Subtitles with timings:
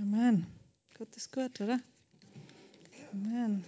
[0.00, 0.46] Amen.
[0.96, 1.78] Gott ist gut, oder?
[3.12, 3.62] Amen.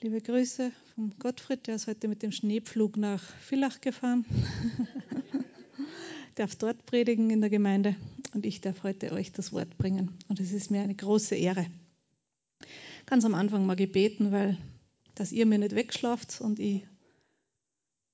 [0.00, 4.24] Liebe Grüße vom Gottfried, der ist heute mit dem Schneepflug nach Villach gefahren.
[6.36, 7.96] darf dort predigen in der Gemeinde
[8.34, 10.16] und ich darf heute euch das Wort bringen.
[10.28, 11.66] Und es ist mir eine große Ehre.
[13.06, 14.56] Ganz am Anfang mal gebeten, weil
[15.16, 16.86] dass ihr mir nicht wegschlaft und ich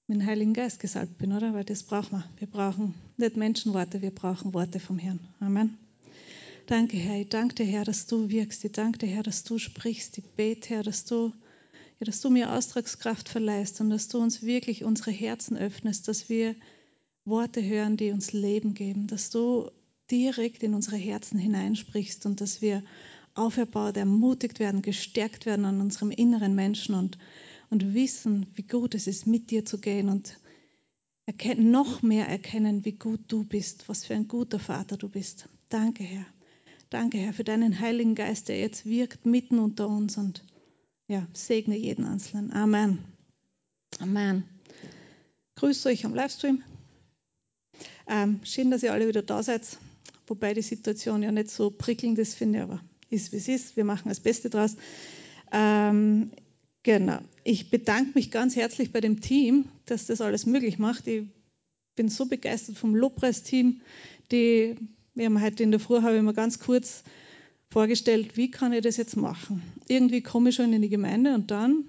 [0.06, 1.52] mit dem Heiligen Geist gesalbt bin, oder?
[1.52, 2.24] Weil das brauchen wir.
[2.38, 5.20] Wir brauchen nicht Menschenworte, wir brauchen Worte vom Herrn.
[5.40, 5.76] Amen.
[6.70, 7.20] Danke, Herr.
[7.20, 8.64] Ich danke dir, Herr, dass du wirkst.
[8.64, 10.16] Ich danke dir, Herr, dass du sprichst.
[10.18, 11.32] Ich bete, Herr, dass du,
[11.98, 16.28] ja, dass du mir Austragskraft verleihst und dass du uns wirklich unsere Herzen öffnest, dass
[16.28, 16.54] wir
[17.24, 19.72] Worte hören, die uns Leben geben, dass du
[20.12, 22.84] direkt in unsere Herzen hineinsprichst und dass wir
[23.34, 27.18] auferbaut, ermutigt werden, gestärkt werden an unserem inneren Menschen und,
[27.70, 30.38] und wissen, wie gut es ist, mit dir zu gehen und
[31.56, 35.48] noch mehr erkennen, wie gut du bist, was für ein guter Vater du bist.
[35.68, 36.26] Danke, Herr.
[36.90, 40.42] Danke, Herr, für deinen Heiligen Geist, der jetzt wirkt mitten unter uns und
[41.06, 42.52] ja, segne jeden Einzelnen.
[42.52, 42.98] Amen.
[44.00, 44.42] Amen.
[45.54, 46.64] Grüße euch am Livestream.
[48.08, 49.62] Ähm, schön, dass ihr alle wieder da seid,
[50.26, 53.76] wobei die Situation ja nicht so prickelnd ist, finde ich, aber ist wie es ist.
[53.76, 54.74] Wir machen das Beste draus.
[55.52, 56.32] Ähm,
[56.82, 57.20] genau.
[57.44, 61.06] Ich bedanke mich ganz herzlich bei dem Team, dass das alles möglich macht.
[61.06, 61.28] Ich
[61.94, 63.80] bin so begeistert vom Lobpreisteam,
[64.32, 64.74] die
[65.14, 67.02] wir haben heute in der Früh habe ich mir ganz kurz
[67.70, 69.62] vorgestellt, wie kann ich das jetzt machen?
[69.88, 71.84] Irgendwie komme ich schon in die Gemeinde und dann,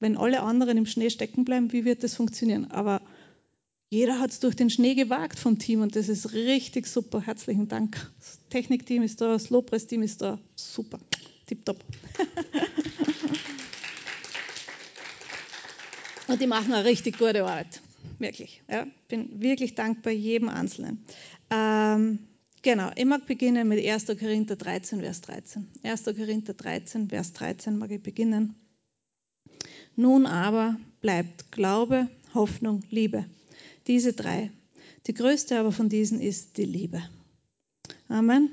[0.00, 2.70] wenn alle anderen im Schnee stecken bleiben, wie wird das funktionieren?
[2.70, 3.02] Aber
[3.88, 7.20] jeder hat es durch den Schnee gewagt vom Team und das ist richtig super.
[7.20, 8.10] Herzlichen Dank.
[8.18, 10.38] Das Technikteam ist da, das Lobpreisteam ist da.
[10.56, 10.98] Super.
[11.46, 11.84] Tipptopp.
[16.28, 17.82] und die machen eine richtig gute Arbeit.
[18.18, 18.62] Wirklich.
[18.70, 21.04] Ja, bin wirklich dankbar jedem Einzelnen.
[21.50, 22.20] Ähm,
[22.64, 24.06] Genau, ich mag beginnen mit 1.
[24.06, 25.66] Korinther 13, Vers 13.
[25.82, 26.04] 1.
[26.04, 28.54] Korinther 13, Vers 13 mag ich beginnen.
[29.96, 33.24] Nun aber bleibt Glaube, Hoffnung, Liebe.
[33.88, 34.52] Diese drei.
[35.08, 37.02] Die größte aber von diesen ist die Liebe.
[38.08, 38.50] Amen.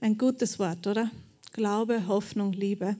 [0.00, 1.10] Ein gutes Wort, oder?
[1.52, 2.96] Glaube, Hoffnung, Liebe.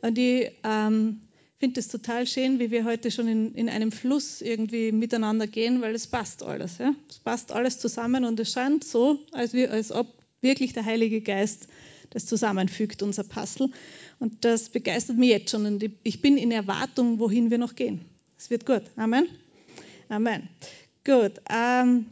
[0.00, 1.22] Und ich ähm,
[1.58, 5.80] finde es total schön, wie wir heute schon in, in einem Fluss irgendwie miteinander gehen,
[5.80, 6.78] weil es passt alles.
[6.78, 6.94] Ja?
[7.08, 10.06] Es passt alles zusammen und es scheint so, als, wir, als ob
[10.40, 11.68] wirklich der Heilige Geist
[12.10, 13.70] das zusammenfügt, unser Puzzle.
[14.18, 15.66] Und das begeistert mich jetzt schon.
[15.66, 18.00] Und ich bin in Erwartung, wohin wir noch gehen.
[18.38, 18.82] Es wird gut.
[18.96, 19.26] Amen.
[20.08, 20.48] Amen.
[21.04, 21.32] Gut.
[21.50, 22.06] Ähm,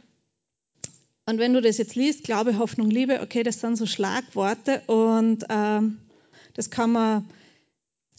[1.25, 5.45] und wenn du das jetzt liest, Glaube, Hoffnung, Liebe, okay, das sind so Schlagworte und
[5.49, 5.99] ähm,
[6.53, 7.25] das kann man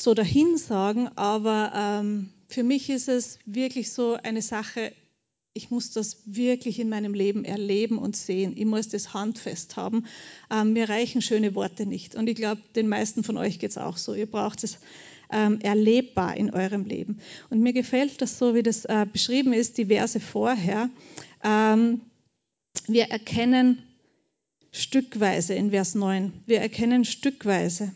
[0.01, 4.93] so dahin sagen, aber ähm, für mich ist es wirklich so eine Sache,
[5.55, 8.55] ich muss das wirklich in meinem Leben erleben und sehen.
[8.57, 10.07] Ich muss das handfest haben.
[10.51, 12.15] Ähm, mir reichen schöne Worte nicht.
[12.15, 14.15] Und ich glaube, den meisten von euch geht es auch so.
[14.15, 14.79] Ihr braucht es
[15.33, 17.19] ähm, erlebbar in eurem Leben.
[17.51, 20.91] Und mir gefällt das so, wie das äh, beschrieben ist, die Verse vorher.
[21.43, 22.03] Ähm,
[22.87, 23.83] wir erkennen
[24.71, 26.33] stückweise in Vers 9.
[26.47, 27.93] Wir erkennen stückweise.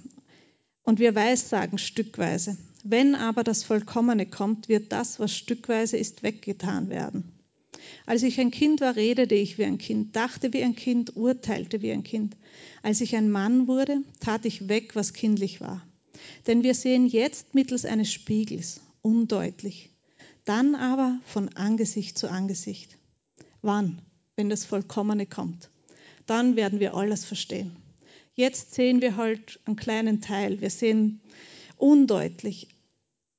[0.85, 2.57] Und wir weissagen stückweise.
[2.85, 7.33] Wenn aber das Vollkommene kommt, wird das, was stückweise ist, weggetan werden.
[8.07, 11.83] Als ich ein Kind war, redete ich wie ein Kind, dachte wie ein Kind, urteilte
[11.83, 12.37] wie ein Kind.
[12.83, 15.87] Als ich ein Mann wurde, tat ich weg, was kindlich war.
[16.47, 19.91] Denn wir sehen jetzt mittels eines Spiegels, undeutlich,
[20.45, 22.99] dann aber von Angesicht zu Angesicht.
[23.63, 24.03] Wann?
[24.37, 25.71] Wenn das Vollkommene kommt.
[26.27, 27.77] Dann werden wir alles verstehen.
[28.35, 31.21] Jetzt sehen wir halt einen kleinen Teil, wir sehen
[31.77, 32.69] undeutlich.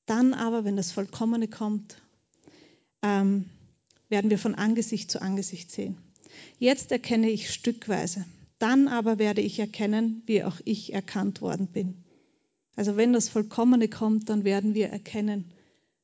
[0.06, 1.98] Dann aber, wenn das Vollkommene kommt,
[3.02, 3.46] ähm,
[4.10, 5.98] werden wir von Angesicht zu Angesicht sehen.
[6.60, 8.26] Jetzt erkenne ich stückweise.
[8.60, 12.04] Dann aber werde ich erkennen, wie auch ich erkannt worden bin.
[12.76, 15.52] Also wenn das Vollkommene kommt, dann werden wir erkennen.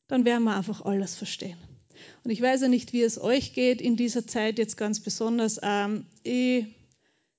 [0.08, 1.58] Dann werden wir einfach alles verstehen.
[2.24, 5.60] Und ich weiß ja nicht, wie es euch geht in dieser Zeit jetzt ganz besonders.
[5.62, 6.66] Ähm, ich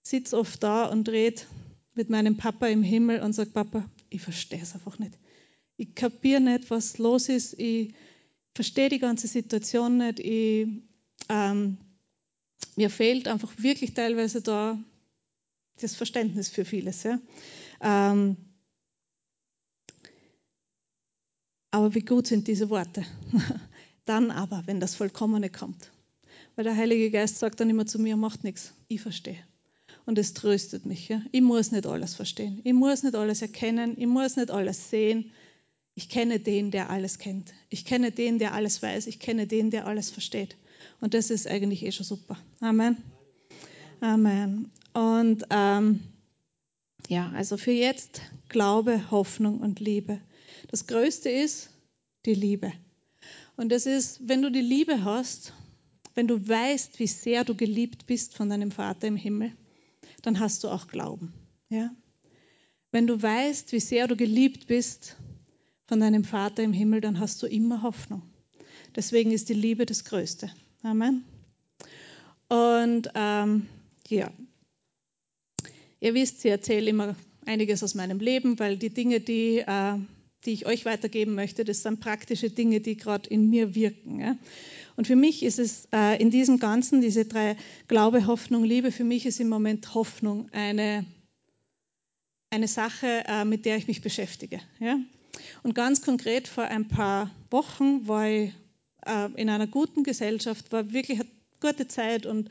[0.03, 1.43] sitze oft da und rede
[1.95, 5.19] mit meinem Papa im Himmel und sage, Papa, ich verstehe es einfach nicht.
[5.77, 7.59] Ich kapiere nicht, was los ist.
[7.59, 7.95] Ich
[8.55, 10.21] verstehe die ganze Situation nicht.
[10.21, 10.69] Ich,
[11.29, 11.79] ähm,
[12.77, 14.79] mir fehlt einfach wirklich teilweise da
[15.81, 17.03] das Verständnis für vieles.
[17.03, 17.19] Ja.
[17.81, 18.37] Ähm,
[21.71, 23.05] aber wie gut sind diese Worte?
[24.05, 25.91] dann aber, wenn das Vollkommene kommt.
[26.57, 29.39] Weil der Heilige Geist sagt dann immer zu mir, macht nichts, ich verstehe
[30.11, 31.09] und es tröstet mich.
[31.09, 31.23] Ja?
[31.31, 35.31] Ich muss nicht alles verstehen, ich muss nicht alles erkennen, ich muss nicht alles sehen.
[35.95, 37.53] Ich kenne den, der alles kennt.
[37.69, 39.07] Ich kenne den, der alles weiß.
[39.07, 40.57] Ich kenne den, der alles versteht.
[41.01, 42.37] Und das ist eigentlich eh schon super.
[42.59, 42.97] Amen.
[44.01, 44.73] Amen.
[44.95, 46.01] Und ähm,
[47.07, 50.21] ja, also für jetzt Glaube, Hoffnung und Liebe.
[50.73, 51.71] Das Größte ist
[52.27, 52.73] die Liebe.
[53.57, 55.53] Und das ist, wenn du die Liebe hast,
[56.17, 59.53] wenn du weißt, wie sehr du geliebt bist von deinem Vater im Himmel,
[60.23, 61.33] dann hast du auch Glauben.
[61.69, 61.91] Ja?
[62.93, 65.17] Wenn du weißt, wie sehr du geliebt bist
[65.87, 68.23] von deinem Vater im Himmel, dann hast du immer Hoffnung.
[68.97, 70.51] Deswegen ist die Liebe das Größte.
[70.83, 71.25] Amen.
[72.49, 73.67] Und ähm,
[74.09, 74.31] ja,
[76.01, 77.15] ihr wisst, ich erzähle immer
[77.47, 79.95] einiges aus meinem Leben, weil die Dinge, die, äh,
[80.45, 84.21] die ich euch weitergeben möchte, das sind praktische Dinge, die gerade in mir wirken.
[84.21, 84.37] Ja?
[85.01, 87.57] Und für mich ist es äh, in diesem Ganzen, diese drei
[87.89, 91.07] Glaube, Hoffnung, Liebe, für mich ist im Moment Hoffnung eine,
[92.51, 94.61] eine Sache, äh, mit der ich mich beschäftige.
[94.79, 94.99] Ja?
[95.63, 98.53] Und ganz konkret vor ein paar Wochen war ich
[99.07, 101.31] äh, in einer guten Gesellschaft, war wirklich eine
[101.63, 102.51] gute Zeit und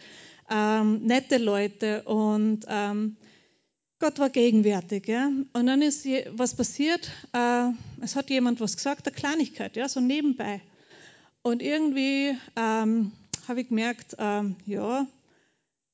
[0.49, 3.17] ähm, nette Leute und ähm,
[3.99, 5.07] Gott war gegenwärtig.
[5.07, 5.29] Ja?
[5.53, 7.69] Und dann ist was passiert, äh,
[8.01, 10.61] es hat jemand was gesagt, eine Kleinigkeit, ja, so nebenbei.
[11.41, 13.11] Und irgendwie ähm,
[13.47, 15.07] habe ich gemerkt, ähm, ja,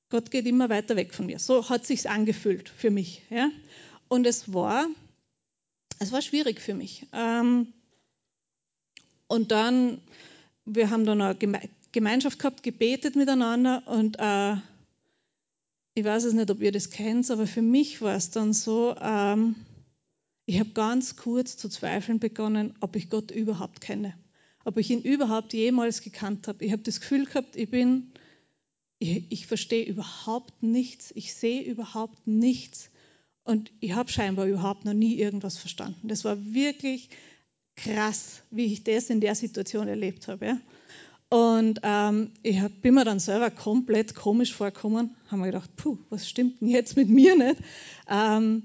[0.10, 1.40] Gott geht immer weiter weg von mir.
[1.40, 3.22] So hat sich angefühlt für mich.
[3.30, 3.50] Ja?
[4.08, 4.88] Und es war,
[6.00, 7.08] es war schwierig für mich.
[7.14, 7.74] Ähm,
[9.28, 10.02] und dann,
[10.66, 11.38] wir haben dann eine
[11.92, 14.56] Gemeinschaft gehabt, gebetet miteinander und äh,
[15.98, 18.96] ich weiß es nicht, ob ihr das kennt, aber für mich war es dann so,
[19.00, 19.56] ähm,
[20.46, 24.14] ich habe ganz kurz zu zweifeln begonnen, ob ich Gott überhaupt kenne,
[24.66, 26.66] ob ich ihn überhaupt jemals gekannt habe.
[26.66, 28.12] Ich habe das Gefühl gehabt, ich bin,
[29.00, 32.90] ich, ich verstehe überhaupt nichts, ich sehe überhaupt nichts
[33.44, 36.08] und ich habe scheinbar überhaupt noch nie irgendwas verstanden.
[36.08, 37.10] Das war wirklich
[37.76, 40.46] krass, wie ich das in der Situation erlebt habe.
[40.46, 40.58] Ja.
[41.30, 45.98] Und ähm, ich hab, bin mir dann selber komplett komisch vorgekommen, haben mir gedacht, puh,
[46.10, 47.58] was stimmt denn jetzt mit mir nicht?
[48.10, 48.64] Ähm,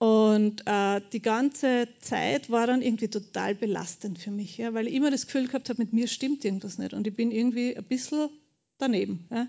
[0.00, 4.94] und äh, die ganze Zeit war dann irgendwie total belastend für mich, ja, weil ich
[4.94, 7.84] immer das Gefühl gehabt habe, mit mir stimmt irgendwas nicht und ich bin irgendwie ein
[7.84, 8.30] bisschen
[8.78, 9.28] daneben.
[9.30, 9.46] Ja.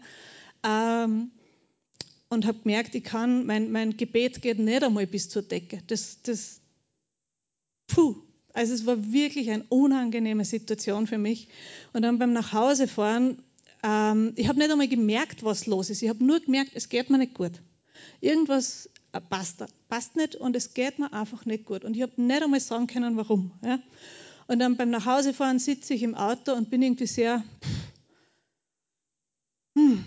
[1.06, 1.31] Ähm,
[2.27, 5.83] und habe gemerkt, ich kann, mein, mein Gebet geht nicht einmal bis zur Decke.
[5.88, 6.59] Das, das,
[7.88, 8.18] puh,
[8.51, 11.47] also es war wirklich eine unangenehme Situation für mich.
[11.94, 13.42] Und dann beim Nachhausefahren,
[13.83, 16.01] ähm, ich habe nicht einmal gemerkt, was los ist.
[16.01, 17.54] Ich habe nur gemerkt, es geht mir nicht gut.
[18.19, 18.89] Irgendwas
[19.19, 21.84] passt, passt nicht und es geht mir einfach nicht gut.
[21.84, 23.52] Und ich habe nicht einmal sagen können, warum.
[23.63, 23.80] Ja?
[24.48, 27.44] Und dann beim Nachhausefahren sitze ich im Auto und bin irgendwie sehr,
[29.78, 30.04] hm,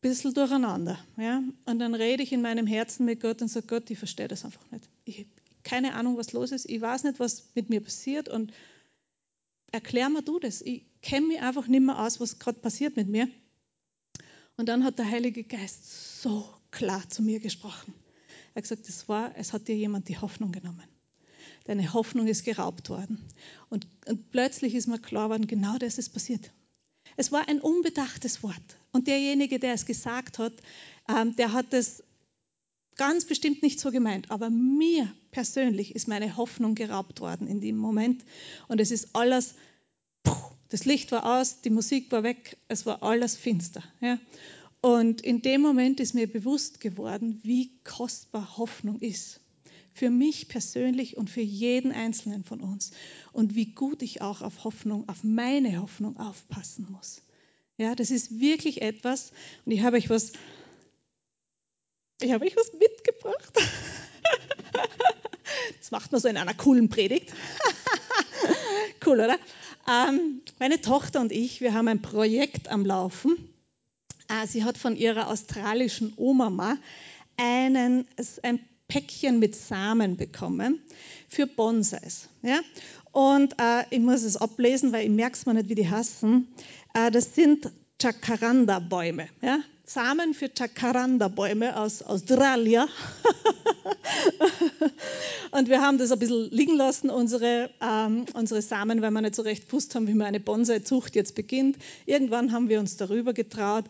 [0.00, 0.98] bisschen durcheinander.
[1.18, 1.42] Ja?
[1.66, 4.44] Und dann rede ich in meinem Herzen mit Gott und sage, Gott, ich verstehe das
[4.44, 4.88] einfach nicht.
[5.04, 5.26] Ich,
[5.62, 6.68] keine Ahnung, was los ist.
[6.68, 8.52] Ich weiß nicht, was mit mir passiert und
[9.70, 10.62] erklär mir du das.
[10.62, 13.28] Ich kenne mich einfach nicht mehr aus, was gerade passiert mit mir.
[14.56, 17.94] Und dann hat der Heilige Geist so klar zu mir gesprochen.
[18.54, 20.84] Er hat gesagt, es war, es hat dir jemand die Hoffnung genommen.
[21.64, 23.20] Deine Hoffnung ist geraubt worden.
[23.68, 26.50] Und, und plötzlich ist mir klar geworden, genau das ist passiert.
[27.16, 28.78] Es war ein unbedachtes Wort.
[28.92, 30.52] Und derjenige, der es gesagt hat,
[31.08, 32.02] ähm, der hat es
[32.96, 37.76] ganz bestimmt nicht so gemeint, aber mir persönlich ist meine Hoffnung geraubt worden in dem
[37.76, 38.24] Moment.
[38.68, 39.54] Und es ist alles,
[40.68, 43.82] das Licht war aus, die Musik war weg, es war alles finster.
[44.00, 44.18] Ja?
[44.80, 49.40] Und in dem Moment ist mir bewusst geworden, wie kostbar Hoffnung ist.
[49.92, 52.92] Für mich persönlich und für jeden Einzelnen von uns.
[53.32, 57.22] Und wie gut ich auch auf Hoffnung, auf meine Hoffnung aufpassen muss.
[57.76, 59.32] Ja, das ist wirklich etwas,
[59.64, 60.32] und ich habe euch was
[62.22, 63.54] ich habe euch was mitgebracht.
[65.78, 67.32] Das macht man so in einer coolen Predigt.
[69.04, 69.38] Cool, oder?
[69.88, 73.36] Ähm, meine Tochter und ich, wir haben ein Projekt am Laufen.
[74.30, 76.76] Äh, sie hat von ihrer australischen Oma
[77.36, 78.06] einen,
[78.42, 80.80] ein Päckchen mit Samen bekommen
[81.28, 82.28] für Bonsais.
[82.42, 82.60] Ja?
[83.12, 86.48] Und äh, ich muss es ablesen, weil ich merke es mir nicht, wie die hassen.
[86.94, 87.70] Äh, das sind
[88.00, 89.28] Jacaranda-Bäume.
[89.42, 89.60] Ja?
[89.92, 92.86] Samen für Jacaranda-Bäume aus Australien.
[95.50, 99.34] und wir haben das ein bisschen liegen lassen, unsere, ähm, unsere Samen, weil wir nicht
[99.34, 101.76] so recht gewusst haben, wie man eine Bonsai-Zucht jetzt beginnt.
[102.06, 103.86] Irgendwann haben wir uns darüber getraut.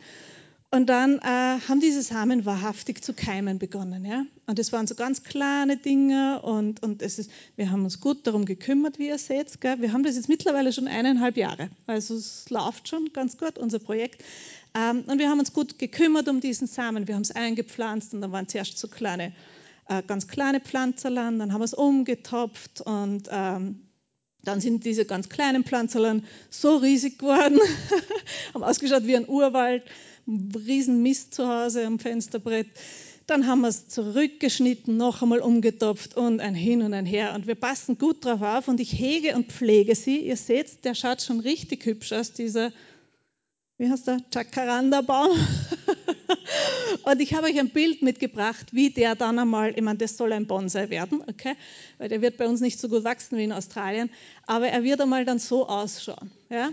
[0.72, 4.04] Und dann äh, haben diese Samen wahrhaftig zu keimen begonnen.
[4.06, 4.24] Ja?
[4.46, 8.26] Und es waren so ganz kleine Dinge und, und es ist, wir haben uns gut
[8.26, 9.60] darum gekümmert, wie ihr seht.
[9.60, 9.80] Gell?
[9.80, 11.70] Wir haben das jetzt mittlerweile schon eineinhalb Jahre.
[11.86, 14.22] Also es läuft schon ganz gut, unser Projekt.
[14.74, 17.08] Ähm, und wir haben uns gut gekümmert um diesen Samen.
[17.08, 19.32] Wir haben es eingepflanzt und dann waren zuerst so kleine,
[19.88, 23.80] äh, ganz kleine Pflanzerlern, dann haben wir es umgetopft und ähm,
[24.42, 27.58] dann sind diese ganz kleinen Pflanzerlern so riesig geworden,
[28.54, 29.82] haben ausgeschaut wie ein Urwald,
[30.26, 32.68] ein riesen Mist zu Hause am Fensterbrett.
[33.26, 37.34] dann haben wir es zurückgeschnitten, noch einmal umgetopft und ein Hin und ein Her.
[37.34, 40.18] Und wir passen gut drauf auf und ich hege und pflege sie.
[40.18, 42.72] Ihr seht, der schaut schon richtig hübsch aus, dieser,
[43.80, 45.30] wie heißt der, Jacaranda-Baum.
[47.04, 50.34] und ich habe euch ein Bild mitgebracht, wie der dann einmal, ich meine, das soll
[50.34, 51.54] ein Bonsai werden, okay?
[51.96, 54.10] Weil der wird bei uns nicht so gut wachsen wie in Australien,
[54.46, 56.68] aber er wird einmal dann so ausschauen, ja?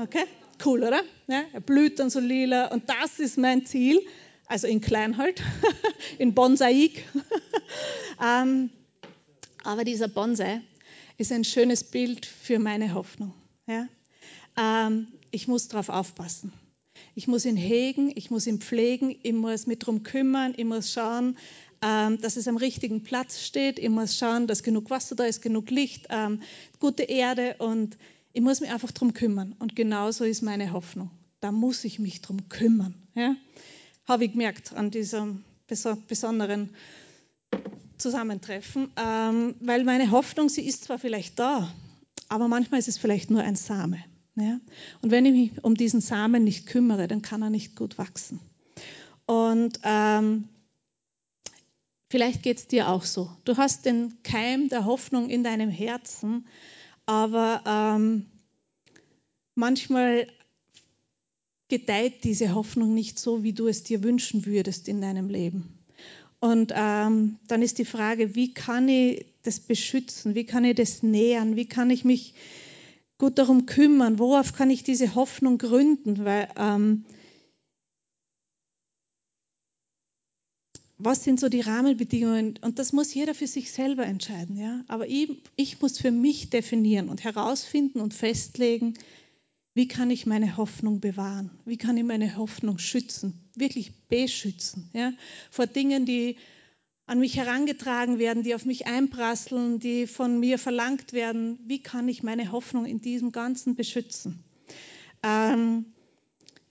[0.00, 0.22] Okay?
[0.64, 1.02] Cool, oder?
[1.26, 1.42] Ja?
[1.52, 4.00] Er blüht dann so lila und das ist mein Ziel
[4.46, 5.42] also in klein halt,
[6.18, 7.04] in Bonsaik.
[8.24, 8.70] ähm,
[9.64, 10.60] aber dieser Bonsai
[11.18, 13.34] ist ein schönes Bild für meine Hoffnung.
[13.66, 13.88] Ja?
[14.56, 16.52] Ähm, ich muss darauf aufpassen.
[17.16, 20.92] Ich muss ihn hegen, ich muss ihn pflegen, ich muss mich darum kümmern, ich muss
[20.92, 21.36] schauen,
[21.82, 25.42] ähm, dass es am richtigen Platz steht, ich muss schauen, dass genug Wasser da ist,
[25.42, 26.40] genug Licht, ähm,
[26.78, 27.98] gute Erde und
[28.32, 29.56] ich muss mich einfach darum kümmern.
[29.58, 31.10] Und genauso ist meine Hoffnung.
[31.40, 32.94] Da muss ich mich darum kümmern.
[33.14, 33.34] Ja?
[34.04, 35.44] habe ich gemerkt an diesem
[36.08, 36.70] besonderen
[37.96, 41.72] Zusammentreffen, ähm, weil meine Hoffnung, sie ist zwar vielleicht da,
[42.28, 44.02] aber manchmal ist es vielleicht nur ein Same.
[44.36, 44.60] Ja?
[45.00, 48.40] Und wenn ich mich um diesen Samen nicht kümmere, dann kann er nicht gut wachsen.
[49.26, 50.48] Und ähm,
[52.10, 53.30] vielleicht geht es dir auch so.
[53.44, 56.46] Du hast den Keim der Hoffnung in deinem Herzen,
[57.06, 58.26] aber ähm,
[59.54, 60.26] manchmal
[61.68, 65.78] gedeiht diese Hoffnung nicht so, wie du es dir wünschen würdest in deinem Leben.
[66.38, 70.34] Und ähm, dann ist die Frage, wie kann ich das beschützen?
[70.34, 71.56] Wie kann ich das nähern?
[71.56, 72.34] Wie kann ich mich
[73.18, 74.18] gut darum kümmern?
[74.18, 76.24] Worauf kann ich diese Hoffnung gründen?
[76.24, 77.04] Weil ähm,
[81.04, 82.58] was sind so die Rahmenbedingungen?
[82.60, 84.56] Und das muss jeder für sich selber entscheiden.
[84.56, 84.84] Ja?
[84.88, 88.94] Aber ich, ich muss für mich definieren und herausfinden und festlegen,
[89.74, 91.50] wie kann ich meine Hoffnung bewahren?
[91.64, 93.34] Wie kann ich meine Hoffnung schützen?
[93.56, 94.90] Wirklich beschützen.
[94.92, 95.12] Ja?
[95.50, 96.36] Vor Dingen, die
[97.12, 101.58] an mich herangetragen werden, die auf mich einprasseln, die von mir verlangt werden.
[101.66, 104.42] Wie kann ich meine Hoffnung in diesem Ganzen beschützen?
[105.22, 105.92] Ähm,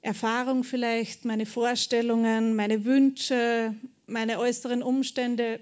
[0.02, 3.76] Erfahrung vielleicht, meine Vorstellungen, meine Wünsche,
[4.08, 5.60] meine äußeren Umstände,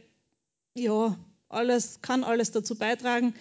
[0.76, 1.20] ja,
[1.50, 3.34] alles kann alles dazu beitragen,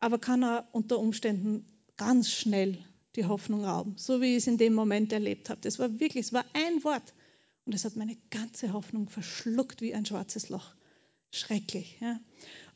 [0.00, 1.64] aber kann er unter Umständen
[1.96, 2.76] ganz schnell
[3.14, 5.60] die Hoffnung rauben, so wie ich es in dem Moment erlebt habe.
[5.60, 7.14] Das war wirklich, es war ein Wort
[7.64, 10.74] und es hat meine ganze Hoffnung verschluckt wie ein schwarzes Loch.
[11.30, 11.98] Schrecklich.
[12.00, 12.20] Ja?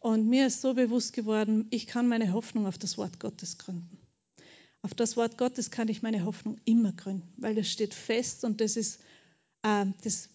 [0.00, 3.98] Und mir ist so bewusst geworden, ich kann meine Hoffnung auf das Wort Gottes gründen.
[4.82, 8.60] Auf das Wort Gottes kann ich meine Hoffnung immer gründen, weil das steht fest und
[8.60, 9.00] das ist,
[9.62, 10.28] äh, das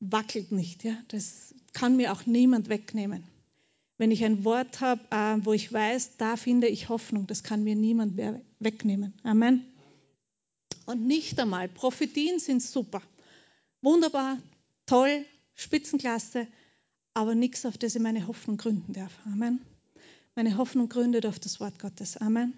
[0.00, 0.82] wackelt nicht.
[0.82, 0.96] Ja?
[1.08, 3.24] Das kann mir auch niemand wegnehmen.
[3.98, 7.62] Wenn ich ein Wort habe, äh, wo ich weiß, da finde ich Hoffnung, das kann
[7.62, 9.12] mir niemand mehr wegnehmen.
[9.22, 9.64] Amen.
[10.86, 13.02] Und nicht einmal, Prophetien sind super,
[13.84, 14.38] wunderbar,
[14.86, 15.24] toll,
[15.54, 16.46] Spitzenklasse,
[17.12, 19.12] aber nichts, auf das ich meine Hoffnung gründen darf.
[19.26, 19.60] Amen.
[20.34, 22.16] Meine Hoffnung gründet auf das Wort Gottes.
[22.16, 22.54] Amen.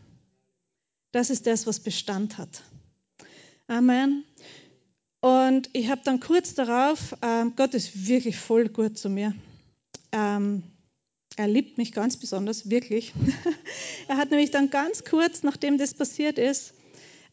[1.13, 2.63] Das ist das, was Bestand hat.
[3.67, 4.25] Amen.
[5.21, 9.35] Und ich habe dann kurz darauf, ähm, Gott ist wirklich voll gut zu mir.
[10.13, 10.63] Ähm,
[11.37, 13.13] er liebt mich ganz besonders, wirklich.
[14.09, 16.73] er hat nämlich dann ganz kurz, nachdem das passiert ist,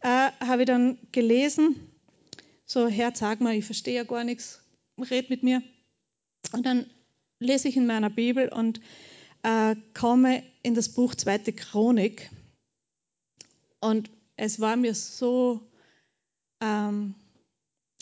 [0.01, 1.75] äh, habe ich dann gelesen,
[2.65, 4.61] so, Herr, sag mal, ich verstehe ja gar nichts,
[4.97, 5.61] red mit mir.
[6.51, 6.89] Und dann
[7.39, 8.81] lese ich in meiner Bibel und
[9.43, 12.29] äh, komme in das Buch Zweite Chronik.
[13.79, 15.61] Und es war mir so,
[16.61, 17.15] ähm,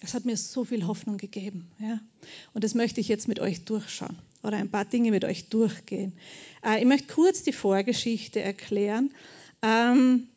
[0.02, 1.72] es hat mir so viel Hoffnung gegeben.
[1.80, 2.00] Ja?
[2.54, 6.14] Und das möchte ich jetzt mit euch durchschauen oder ein paar Dinge mit euch durchgehen.
[6.64, 9.14] Äh, ich möchte kurz die Vorgeschichte erklären.
[9.62, 10.28] Ähm,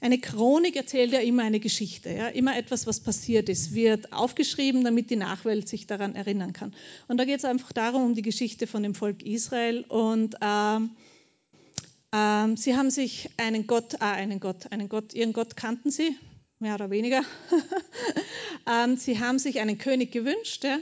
[0.00, 2.28] eine Chronik erzählt ja immer eine Geschichte, ja?
[2.28, 6.74] immer etwas, was passiert ist, wird aufgeschrieben, damit die Nachwelt sich daran erinnern kann.
[7.08, 9.84] Und da geht es einfach darum, um die Geschichte von dem Volk Israel.
[9.88, 10.90] Und ähm,
[12.12, 16.16] ähm, sie haben sich einen Gott, ah, einen Gott, einen Gott, ihren Gott kannten sie,
[16.58, 17.22] mehr oder weniger.
[18.70, 20.78] ähm, sie haben sich einen König gewünscht, ja?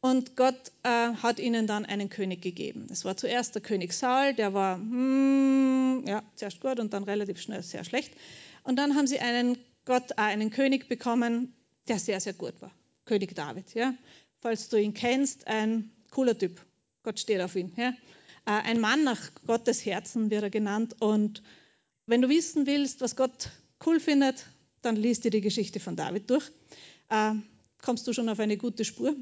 [0.00, 2.86] Und Gott äh, hat ihnen dann einen König gegeben.
[2.90, 7.40] Es war zuerst der König Saul, der war hmm, ja, zuerst gut und dann relativ
[7.40, 8.14] schnell sehr schlecht.
[8.62, 11.54] Und dann haben sie einen, Gott, äh, einen König bekommen,
[11.88, 12.70] der sehr, sehr gut war.
[13.04, 13.74] König David.
[13.74, 13.94] Ja?
[14.40, 16.60] Falls du ihn kennst, ein cooler Typ.
[17.02, 17.72] Gott steht auf ihn.
[17.76, 17.90] Ja?
[18.46, 20.96] Äh, ein Mann nach Gottes Herzen wird er genannt.
[21.00, 21.42] Und
[22.06, 23.50] wenn du wissen willst, was Gott
[23.84, 24.46] cool findet,
[24.80, 26.50] dann liest dir die Geschichte von David durch.
[27.10, 27.32] Äh,
[27.82, 29.14] kommst du schon auf eine gute Spur.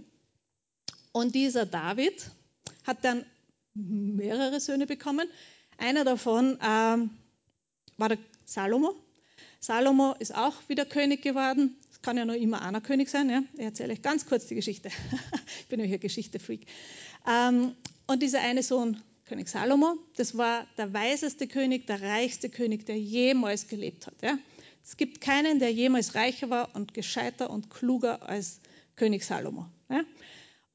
[1.12, 2.30] Und dieser David
[2.86, 3.24] hat dann
[3.74, 5.28] mehrere Söhne bekommen.
[5.76, 7.10] Einer davon ähm,
[7.96, 8.94] war der Salomo.
[9.60, 11.76] Salomo ist auch wieder König geworden.
[11.90, 13.28] Es kann ja nur immer einer König sein.
[13.28, 13.42] Ja?
[13.54, 14.88] Ich erzähle euch ganz kurz die Geschichte.
[15.60, 16.66] ich bin nämlich ein Geschichte-Freak.
[17.28, 17.74] Ähm,
[18.06, 22.98] und dieser eine Sohn, König Salomo, das war der weiseste König, der reichste König, der
[22.98, 24.14] jemals gelebt hat.
[24.22, 24.38] Ja?
[24.82, 28.60] Es gibt keinen, der jemals reicher war und gescheiter und kluger als
[28.96, 29.66] König Salomo.
[29.90, 30.02] Ja?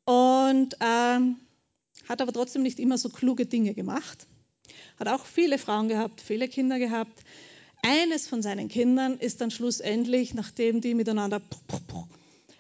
[0.05, 1.38] Und ähm,
[2.07, 4.27] hat aber trotzdem nicht immer so kluge Dinge gemacht.
[5.00, 7.24] Hat auch viele Frauen gehabt, viele Kinder gehabt.
[7.81, 11.41] Eines von seinen Kindern ist dann schlussendlich, nachdem die miteinander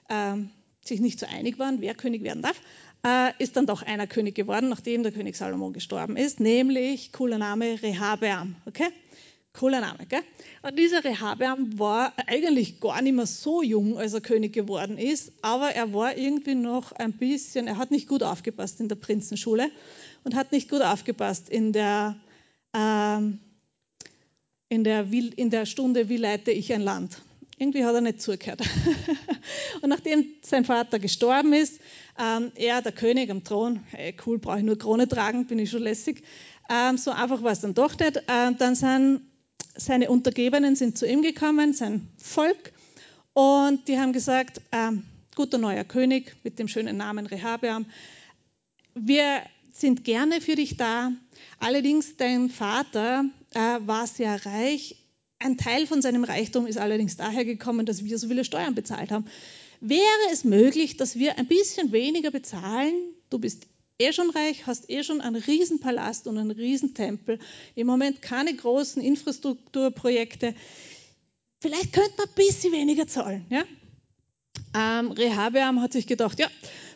[0.09, 0.35] äh,
[0.83, 2.59] sich nicht so einig waren, wer König werden darf,
[3.05, 7.37] äh, ist dann doch einer König geworden, nachdem der König Salomo gestorben ist, nämlich, cooler
[7.37, 8.55] Name, Rehabeam.
[8.65, 8.87] Okay?
[9.53, 10.23] Cooler Name, gell?
[10.63, 15.31] Und dieser Rehabeam war eigentlich gar nicht mehr so jung, als er König geworden ist,
[15.43, 19.69] aber er war irgendwie noch ein bisschen, er hat nicht gut aufgepasst in der Prinzenschule
[20.23, 22.15] und hat nicht gut aufgepasst in der,
[22.73, 23.39] ähm,
[24.69, 27.21] in der, in der Stunde, wie leite ich ein Land.
[27.59, 28.61] Irgendwie hat er nicht zugehört.
[29.83, 31.79] und nachdem sein Vater gestorben ist,
[32.19, 35.69] ähm, er, der König am Thron, hey, cool, brauche ich nur Krone tragen, bin ich
[35.69, 36.23] schon lässig.
[36.71, 38.17] Ähm, so einfach war es dann doch nicht.
[38.17, 39.21] Äh, dann sind
[39.75, 42.73] seine Untergebenen sind zu ihm gekommen, sein Volk,
[43.33, 45.03] und die haben gesagt, ähm,
[45.35, 47.85] guter neuer König mit dem schönen Namen Rehabeam,
[48.93, 49.41] wir
[49.71, 51.11] sind gerne für dich da.
[51.59, 54.97] Allerdings, dein Vater äh, war sehr reich.
[55.39, 59.11] Ein Teil von seinem Reichtum ist allerdings daher gekommen, dass wir so viele Steuern bezahlt
[59.11, 59.25] haben.
[59.81, 62.93] Wäre es möglich, dass wir ein bisschen weniger bezahlen?
[63.31, 63.65] Du bist
[63.99, 67.39] eh schon reich, hast eh schon einen Riesenpalast und einen Riesentempel.
[67.75, 70.55] Im Moment keine großen Infrastrukturprojekte.
[71.61, 73.45] Vielleicht könnte man ein bisschen weniger zahlen.
[73.49, 73.63] Ja?
[74.75, 76.47] Ähm, Rehabeam hat sich gedacht, ja,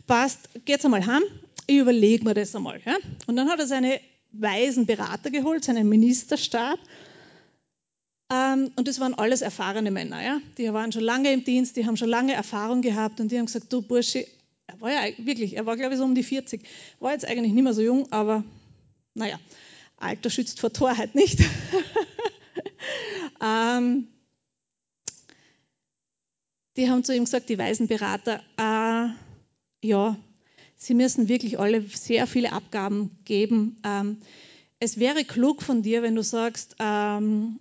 [0.07, 1.23] passt, geht's einmal heim,
[1.67, 2.81] ich überlege mir das einmal.
[2.85, 2.97] Ja?
[3.27, 3.99] Und dann hat er seine
[4.31, 6.79] weisen Berater geholt, seinen Ministerstab.
[8.31, 10.21] Ähm, und das waren alles erfahrene Männer.
[10.23, 10.41] Ja?
[10.57, 13.45] Die waren schon lange im Dienst, die haben schon lange Erfahrung gehabt und die haben
[13.45, 14.27] gesagt, du Bursche,
[14.67, 16.61] er war ja wirklich, er war glaube ich so um die 40,
[16.99, 18.43] war jetzt eigentlich nicht mehr so jung, aber
[19.13, 19.39] naja,
[19.97, 21.39] Alter schützt vor Torheit nicht.
[23.41, 24.07] ähm,
[26.75, 30.17] die haben zu ihm gesagt, die weisen Berater, äh, ja,
[30.77, 33.77] Sie müssen wirklich alle sehr viele Abgaben geben.
[33.83, 34.17] Ähm,
[34.79, 37.57] es wäre klug von dir, wenn du sagst, ähm,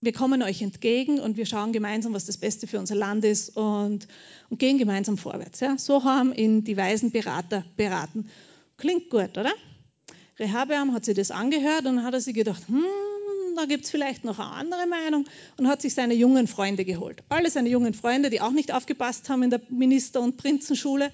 [0.00, 3.56] wir kommen euch entgegen und wir schauen gemeinsam, was das Beste für unser Land ist
[3.56, 4.06] und,
[4.48, 5.60] und gehen gemeinsam vorwärts.
[5.60, 5.76] Ja?
[5.76, 8.30] So haben ihn die weisen Berater beraten.
[8.76, 9.52] Klingt gut, oder?
[10.38, 12.84] Rehabeam hat sich das angehört und hat er sich gedacht, hm,
[13.56, 15.24] da gibt es vielleicht noch eine andere Meinung
[15.56, 17.24] und hat sich seine jungen Freunde geholt.
[17.28, 21.10] Alle seine jungen Freunde, die auch nicht aufgepasst haben in der Minister- und Prinzenschule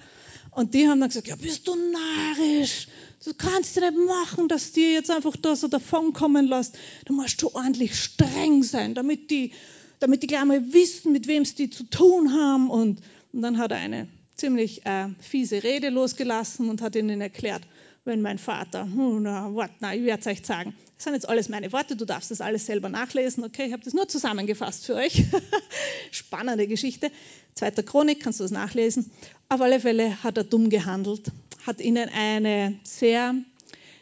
[0.55, 2.87] und die haben dann gesagt, ja, bist du narrisch?
[3.23, 6.77] Du kannst ja nicht machen, dass die jetzt einfach da so davonkommen lässt.
[7.05, 9.51] Du musst schon ordentlich streng sein, damit die,
[9.99, 12.69] damit die gleich mal wissen, mit wem sie zu tun haben.
[12.69, 13.01] Und,
[13.33, 17.63] und dann hat er eine ziemlich äh, fiese Rede losgelassen und hat ihnen erklärt,
[18.05, 19.49] wenn mein Vater, hm, na,
[19.93, 20.75] ich werde es euch sagen.
[20.95, 23.43] Das sind jetzt alles meine Worte, du darfst das alles selber nachlesen.
[23.43, 25.23] Okay, ich habe das nur zusammengefasst für euch.
[26.11, 27.11] Spannende Geschichte.
[27.55, 29.11] Zweiter Chronik, kannst du das nachlesen.
[29.49, 31.31] Auf alle Fälle hat er dumm gehandelt,
[31.65, 33.35] hat ihnen eine sehr,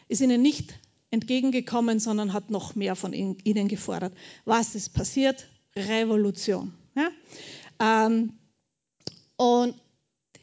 [0.08, 0.74] ist ihnen nicht
[1.10, 4.12] entgegengekommen, sondern hat noch mehr von ihnen gefordert.
[4.44, 5.48] Was ist passiert?
[5.74, 6.72] Revolution.
[6.94, 7.08] Ja?
[7.80, 8.34] Ähm,
[9.36, 9.74] und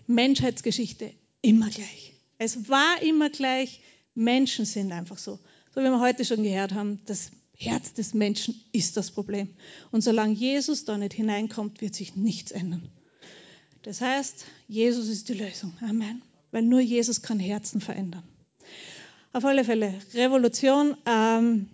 [0.07, 2.13] Menschheitsgeschichte immer gleich.
[2.43, 3.81] Es war immer gleich,
[4.15, 5.37] Menschen sind einfach so.
[5.75, 9.49] So wie wir heute schon gehört haben, das Herz des Menschen ist das Problem.
[9.91, 12.89] Und solange Jesus da nicht hineinkommt, wird sich nichts ändern.
[13.83, 15.77] Das heißt, Jesus ist die Lösung.
[15.81, 16.23] Amen.
[16.49, 18.23] Weil nur Jesus kann Herzen verändern.
[19.33, 20.97] Auf alle Fälle, Revolution.
[21.05, 21.69] Ähm,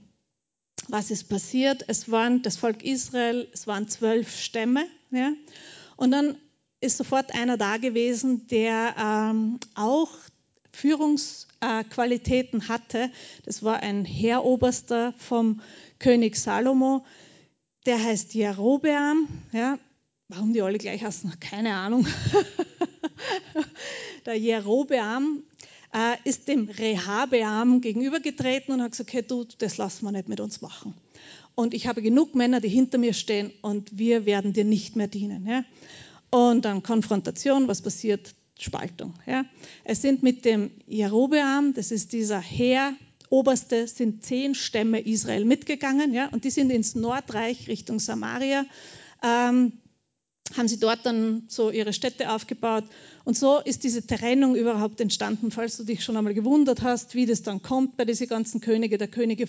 [0.90, 1.86] was ist passiert?
[1.88, 4.86] Es waren das Volk Israel, es waren zwölf Stämme.
[5.12, 5.32] Ja?
[5.96, 6.36] Und dann
[6.82, 10.12] ist sofort einer da gewesen, der ähm, auch
[10.78, 13.10] Führungsqualitäten hatte.
[13.46, 15.62] Das war ein Heeroberster vom
[15.98, 17.04] König Salomo.
[17.88, 19.28] Der heißt Jerobeam.
[19.54, 19.80] Ja?
[20.28, 22.06] Warum die alle gleich heißen, keine Ahnung.
[24.28, 25.42] der Jerobeam
[25.96, 30.40] äh, ist dem Rehabeam gegenübergetreten und hat gesagt, hey du, das lassen wir nicht mit
[30.40, 30.94] uns machen.
[31.56, 35.08] Und ich habe genug Männer, die hinter mir stehen und wir werden dir nicht mehr
[35.08, 35.48] dienen.
[35.48, 35.64] Ja?
[36.30, 38.36] Und dann Konfrontation, was passiert?
[38.60, 39.14] Spaltung.
[39.26, 39.46] Ja?
[39.84, 46.28] Es sind mit dem Jerobeam, das ist dieser Heeroberste, sind zehn Stämme Israel mitgegangen ja?
[46.30, 48.66] und die sind ins Nordreich Richtung Samaria.
[49.24, 49.74] Ähm,
[50.56, 52.86] haben sie dort dann so ihre Städte aufgebaut.
[53.26, 57.26] Und so ist diese Trennung überhaupt entstanden, falls du dich schon einmal gewundert hast, wie
[57.26, 59.48] das dann kommt bei diesen ganzen Königen, der Könige,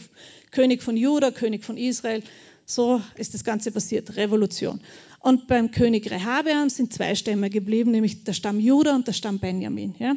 [0.51, 2.23] König von Juda, König von Israel.
[2.71, 4.83] So ist das Ganze passiert, Revolution.
[5.21, 9.39] Und beim König Rehabeam sind zwei Stämme geblieben, nämlich der Stamm Juda und der Stamm
[9.39, 9.95] Benjamin.
[9.99, 10.17] Ja?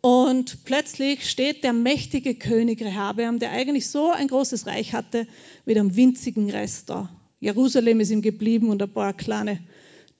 [0.00, 5.26] Und plötzlich steht der mächtige König Rehabeam, der eigentlich so ein großes Reich hatte,
[5.66, 7.10] mit einem winzigen Rest da.
[7.40, 9.58] Jerusalem ist ihm geblieben und ein paar kleine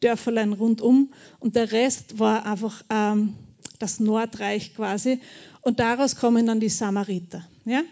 [0.00, 1.12] Dörferlein rundum.
[1.38, 3.34] Und der Rest war einfach ähm,
[3.78, 5.20] das Nordreich quasi.
[5.60, 7.46] Und daraus kommen dann die Samariter.
[7.64, 7.82] Ja?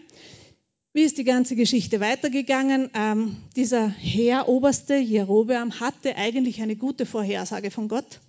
[0.91, 2.89] Wie ist die ganze Geschichte weitergegangen?
[2.95, 8.19] Ähm, dieser Heeroberste Jerobeam hatte eigentlich eine gute Vorhersage von Gott.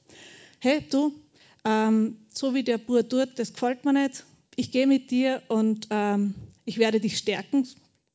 [0.59, 1.11] Hey, du,
[1.65, 4.27] ähm, so wie der Bur tut, das gefällt mir nicht.
[4.57, 6.35] Ich gehe mit dir und ähm,
[6.67, 7.67] ich werde dich stärken.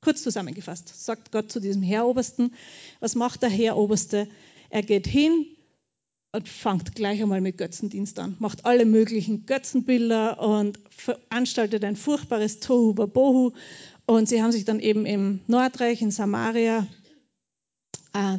[0.01, 2.53] Kurz zusammengefasst, sagt Gott zu diesem Heerobersten.
[2.99, 4.27] Was macht der Heeroberste?
[4.69, 5.47] Er geht hin
[6.34, 8.36] und fängt gleich einmal mit Götzendienst an.
[8.38, 13.53] Macht alle möglichen Götzenbilder und veranstaltet ein furchtbares Tohu Bohu.
[14.05, 16.87] Und sie haben sich dann eben im Nordreich, in Samaria,
[18.13, 18.37] äh,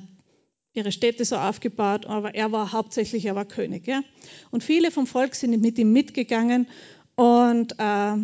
[0.73, 3.87] ihre Städte so aufgebaut, aber er war hauptsächlich, er war König.
[3.87, 4.03] Ja?
[4.51, 6.69] Und viele vom Volk sind mit ihm mitgegangen
[7.15, 8.17] und äh,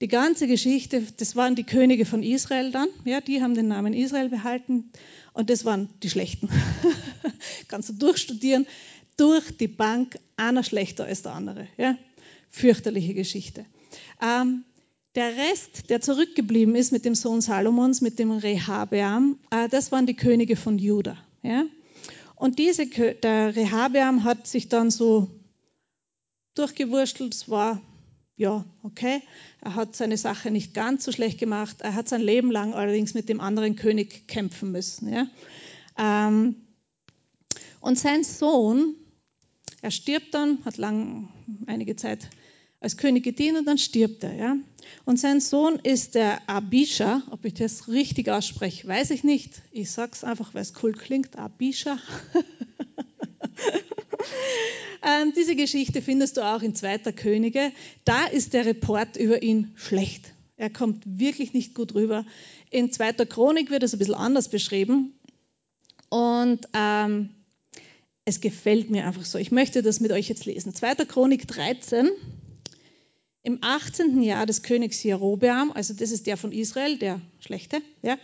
[0.00, 3.92] die ganze Geschichte, das waren die Könige von Israel dann, ja, die haben den Namen
[3.92, 4.90] Israel behalten
[5.34, 6.48] und das waren die Schlechten.
[7.68, 8.66] Kannst du durchstudieren,
[9.16, 11.66] durch die Bank, einer schlechter als der andere.
[11.76, 11.98] Ja?
[12.50, 13.66] Fürchterliche Geschichte.
[14.22, 14.64] Ähm,
[15.14, 20.06] der Rest, der zurückgeblieben ist mit dem Sohn Salomons, mit dem Rehabeam, äh, das waren
[20.06, 21.16] die Könige von Juda.
[22.36, 25.28] Und diese, der Rehabeam hat sich dann so
[26.54, 27.34] durchgewurschtelt.
[27.34, 27.82] Es war,
[28.36, 29.20] ja, okay.
[29.60, 31.76] Er hat seine Sache nicht ganz so schlecht gemacht.
[31.80, 35.28] Er hat sein Leben lang allerdings mit dem anderen König kämpfen müssen.
[35.98, 36.56] Ähm,
[37.80, 38.94] und sein Sohn,
[39.82, 41.28] er stirbt dann, hat lang,
[41.66, 42.30] einige Zeit
[42.80, 44.34] als König gedient und dann stirbt er.
[44.34, 44.56] Ja?
[45.04, 47.22] Und sein Sohn ist der Abisha.
[47.30, 49.62] Ob ich das richtig ausspreche, weiß ich nicht.
[49.70, 51.38] Ich sage es einfach, weil es cool klingt.
[51.38, 51.98] Abisha.
[55.02, 57.70] ähm, diese Geschichte findest du auch in Zweiter Könige.
[58.04, 60.32] Da ist der Report über ihn schlecht.
[60.56, 62.24] Er kommt wirklich nicht gut rüber.
[62.70, 65.12] In Zweiter Chronik wird es ein bisschen anders beschrieben.
[66.08, 67.30] Und ähm,
[68.24, 69.36] es gefällt mir einfach so.
[69.36, 70.74] Ich möchte das mit euch jetzt lesen.
[70.74, 72.10] Zweiter Chronik 13
[73.42, 74.22] im 18.
[74.22, 78.18] Jahr des Königs Jerobeam, also das ist der von Israel, der schlechte, ja,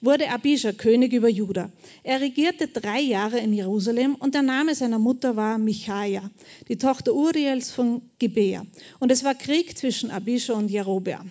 [0.00, 1.70] wurde Abisha König über Juda.
[2.02, 6.30] Er regierte drei Jahre in Jerusalem und der Name seiner Mutter war Michaia,
[6.68, 8.64] die Tochter Uriels von Gibea.
[8.98, 11.30] Und es war Krieg zwischen Abisha und Jerobeam.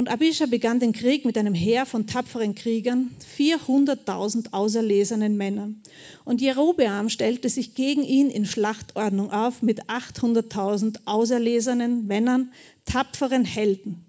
[0.00, 5.82] Und Abisha begann den Krieg mit einem Heer von tapferen Kriegern, 400.000 auserlesenen Männern.
[6.24, 12.50] Und Jerobeam stellte sich gegen ihn in Schlachtordnung auf mit 800.000 auserlesenen Männern,
[12.86, 14.06] tapferen Helden.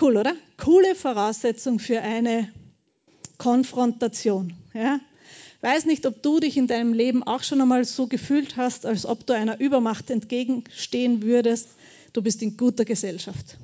[0.00, 0.34] Cool, oder?
[0.56, 2.52] Coole Voraussetzung für eine
[3.38, 4.52] Konfrontation.
[4.72, 5.00] Ja?
[5.62, 9.04] Weiß nicht, ob du dich in deinem Leben auch schon einmal so gefühlt hast, als
[9.04, 11.70] ob du einer Übermacht entgegenstehen würdest.
[12.12, 13.58] Du bist in guter Gesellschaft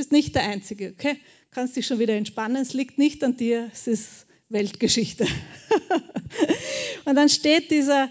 [0.00, 1.18] bist nicht der Einzige, okay?
[1.50, 5.26] Kannst dich schon wieder entspannen, es liegt nicht an dir, es ist Weltgeschichte.
[7.04, 8.10] und dann steht dieser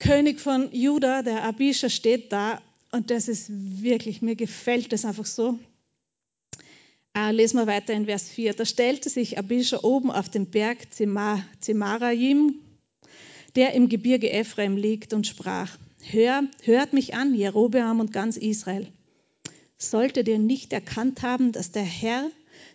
[0.00, 2.60] König von Juda, der Abisha, steht da
[2.92, 5.58] und das ist wirklich, mir gefällt das einfach so.
[7.16, 8.52] Äh, lesen wir weiter in Vers 4.
[8.52, 12.54] Da stellte sich Abisha oben auf dem Berg Zemaraim,
[13.56, 18.92] der im Gebirge Ephraim liegt, und sprach: Hör, Hört mich an, Jerobeam und ganz Israel
[19.78, 22.30] solltet ihr nicht erkannt haben, dass der Herr,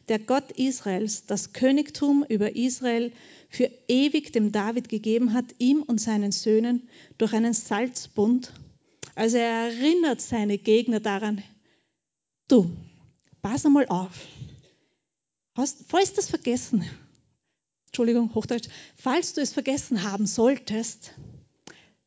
[0.08, 3.12] der Gott Israels, das Königtum über Israel
[3.50, 6.88] für ewig dem David gegeben hat, ihm und seinen Söhnen
[7.18, 8.54] durch einen Salzbund.
[9.16, 11.44] Also er erinnert seine Gegner daran,
[12.48, 12.72] du,
[13.42, 14.28] pass einmal auf.
[15.56, 16.84] Hast, falls du es vergessen,
[17.88, 21.14] Entschuldigung, Hochdeutsch, falls du es vergessen haben solltest,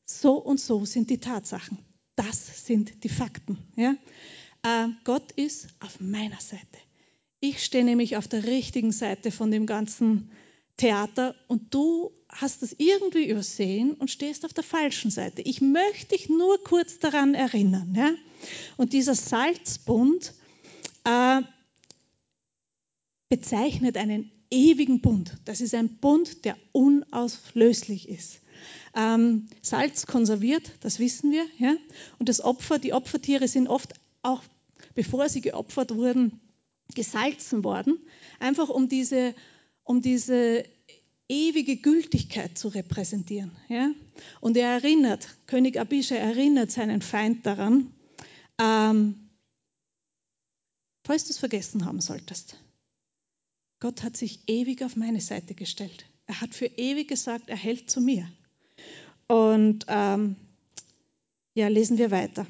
[0.05, 1.79] so und so sind die Tatsachen.
[2.17, 3.59] Das sind die Fakten.
[3.77, 3.95] Ja?
[4.67, 6.79] Äh, Gott ist auf meiner Seite.
[7.41, 10.31] Ich stehe nämlich auf der richtigen Seite von dem ganzen
[10.77, 15.43] Theater und du hast es irgendwie übersehen und stehst auf der falschen Seite.
[15.43, 17.95] Ich möchte dich nur kurz daran erinnern.
[17.97, 18.11] Ja?
[18.77, 20.35] Und dieser Salzbund
[21.05, 21.43] äh,
[23.29, 25.37] bezeichnet einen ewigen Bund.
[25.45, 28.41] Das ist ein Bund, der unauslöslich ist.
[28.95, 31.45] Ähm, Salz konserviert, das wissen wir.
[31.59, 31.77] Ja?
[32.19, 34.43] Und das Opfer, die Opfertiere sind oft auch
[34.97, 36.41] bevor sie geopfert wurden,
[36.95, 37.99] gesalzen worden,
[38.41, 39.35] einfach um diese,
[39.85, 40.65] um diese
[41.29, 43.53] ewige Gültigkeit zu repräsentieren.
[43.69, 43.91] Ja?
[44.41, 47.93] Und er erinnert, König Abisha erinnert seinen Feind daran,
[48.61, 49.29] ähm,
[51.05, 52.57] falls du es vergessen haben solltest,
[53.79, 56.07] Gott hat sich ewig auf meine Seite gestellt.
[56.27, 58.27] Er hat für ewig gesagt, er hält zu mir.
[59.29, 60.37] Und ähm,
[61.55, 62.47] ja, lesen wir weiter.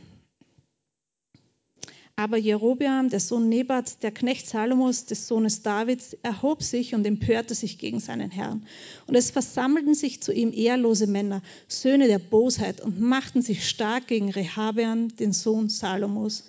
[2.19, 7.55] Aber Jerobeam, der Sohn Nebat, der Knecht Salomos, des Sohnes Davids, erhob sich und empörte
[7.55, 8.67] sich gegen seinen Herrn.
[9.07, 14.07] Und es versammelten sich zu ihm ehrlose Männer, Söhne der Bosheit, und machten sich stark
[14.07, 16.45] gegen Rehabeam, den Sohn Salomos.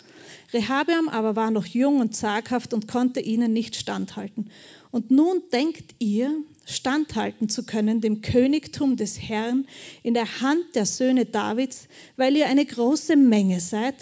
[0.53, 4.49] Rehabeam aber war noch jung und zaghaft und konnte ihnen nicht standhalten.
[4.91, 6.32] Und nun denkt ihr,
[6.65, 9.67] standhalten zu können dem Königtum des Herrn
[10.01, 13.95] in der Hand der Söhne Davids, weil ihr eine große Menge seid?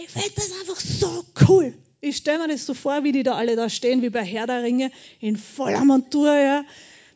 [0.00, 1.74] Ich finde das einfach so cool.
[2.00, 4.46] Ich stelle mir das so vor, wie die da alle da stehen, wie bei Herr
[4.46, 6.64] der Ringe, in voller Montur, ja,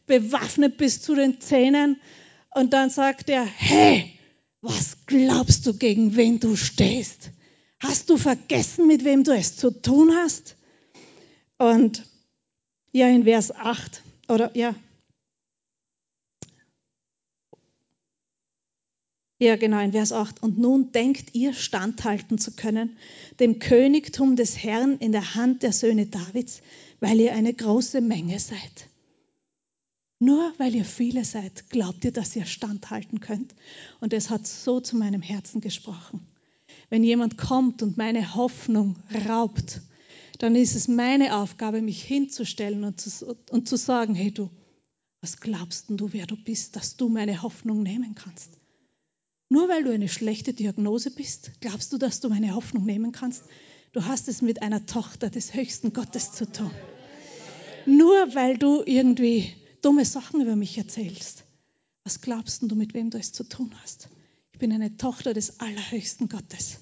[0.06, 2.00] bewaffnet bis zu den Zähnen.
[2.50, 4.18] Und dann sagt er, hey,
[4.60, 7.30] was glaubst du, gegen wen du stehst?
[7.78, 10.56] Hast du vergessen, mit wem du es zu tun hast?
[11.58, 12.04] Und
[12.90, 14.74] ja, in Vers 8, oder ja,
[19.42, 20.40] Ja, genau, in Vers 8.
[20.40, 22.96] Und nun denkt ihr standhalten zu können,
[23.40, 26.62] dem Königtum des Herrn in der Hand der Söhne Davids,
[27.00, 28.88] weil ihr eine große Menge seid.
[30.20, 33.52] Nur weil ihr viele seid, glaubt ihr, dass ihr standhalten könnt.
[33.98, 36.24] Und es hat so zu meinem Herzen gesprochen.
[36.88, 38.94] Wenn jemand kommt und meine Hoffnung
[39.28, 39.80] raubt,
[40.38, 44.50] dann ist es meine Aufgabe, mich hinzustellen und zu, und zu sagen, hey du,
[45.20, 48.61] was glaubst denn du, wer du bist, dass du meine Hoffnung nehmen kannst?
[49.52, 53.44] Nur weil du eine schlechte Diagnose bist, glaubst du, dass du meine Hoffnung nehmen kannst?
[53.92, 56.70] Du hast es mit einer Tochter des höchsten Gottes zu tun.
[57.84, 61.44] Nur weil du irgendwie dumme Sachen über mich erzählst.
[62.02, 64.08] Was glaubst du, mit wem du es zu tun hast?
[64.54, 66.78] Ich bin eine Tochter des allerhöchsten Gottes.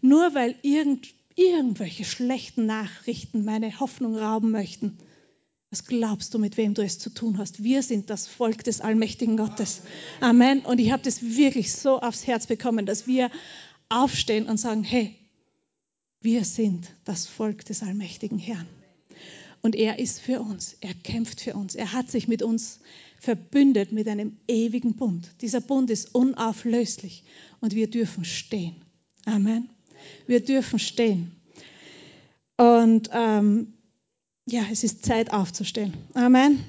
[0.00, 4.98] Nur weil irgend, irgendwelche schlechten Nachrichten meine Hoffnung rauben möchten,
[5.70, 7.62] was glaubst du, mit wem du es zu tun hast?
[7.62, 9.82] Wir sind das Volk des allmächtigen Gottes.
[10.20, 10.60] Amen.
[10.60, 13.30] Und ich habe das wirklich so aufs Herz bekommen, dass wir
[13.90, 15.14] aufstehen und sagen, hey,
[16.20, 18.66] wir sind das Volk des allmächtigen Herrn.
[19.60, 22.80] Und er ist für uns, er kämpft für uns, er hat sich mit uns
[23.18, 25.28] verbündet mit einem ewigen Bund.
[25.40, 27.24] Dieser Bund ist unauflöslich
[27.60, 28.76] und wir dürfen stehen.
[29.26, 29.68] Amen.
[30.26, 31.32] Wir dürfen stehen.
[32.56, 33.74] Und ähm,
[34.50, 35.94] ja, es ist Zeit aufzustehen.
[36.14, 36.64] Amen.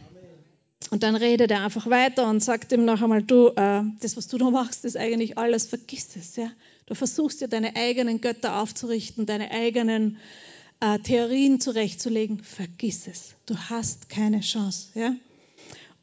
[0.91, 4.27] Und dann redet er einfach weiter und sagt ihm noch einmal, du, äh, das, was
[4.27, 6.35] du da machst, ist eigentlich alles, vergiss es.
[6.35, 6.51] Ja?
[6.87, 10.17] Du versuchst dir deine eigenen Götter aufzurichten, deine eigenen
[10.79, 12.43] äh, Theorien zurechtzulegen.
[12.43, 13.35] Vergiss es.
[13.45, 14.87] Du hast keine Chance.
[14.95, 15.15] Ja?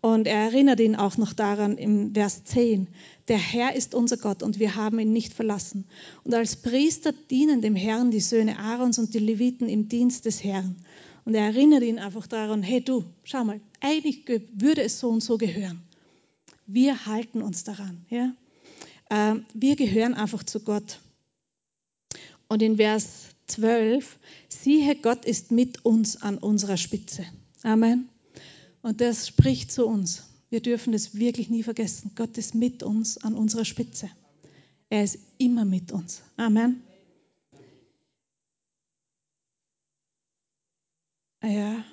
[0.00, 2.86] Und er erinnert ihn auch noch daran im Vers 10.
[3.28, 5.84] Der Herr ist unser Gott und wir haben ihn nicht verlassen.
[6.22, 10.44] Und als Priester dienen dem Herrn die Söhne Aarons und die Leviten im Dienst des
[10.44, 10.76] Herrn.
[11.26, 14.22] Und er erinnert ihn einfach daran, hey du, schau mal, eigentlich
[14.54, 15.82] würde es so und so gehören.
[16.68, 18.06] Wir halten uns daran.
[18.10, 18.32] Ja?
[19.10, 21.00] Ähm, wir gehören einfach zu Gott.
[22.48, 27.26] Und in Vers 12, siehe, Gott ist mit uns an unserer Spitze.
[27.64, 28.08] Amen.
[28.82, 30.22] Und das spricht zu uns.
[30.48, 32.12] Wir dürfen das wirklich nie vergessen.
[32.14, 34.08] Gott ist mit uns an unserer Spitze.
[34.90, 36.22] Er ist immer mit uns.
[36.36, 36.84] Amen.
[41.42, 41.84] Ja,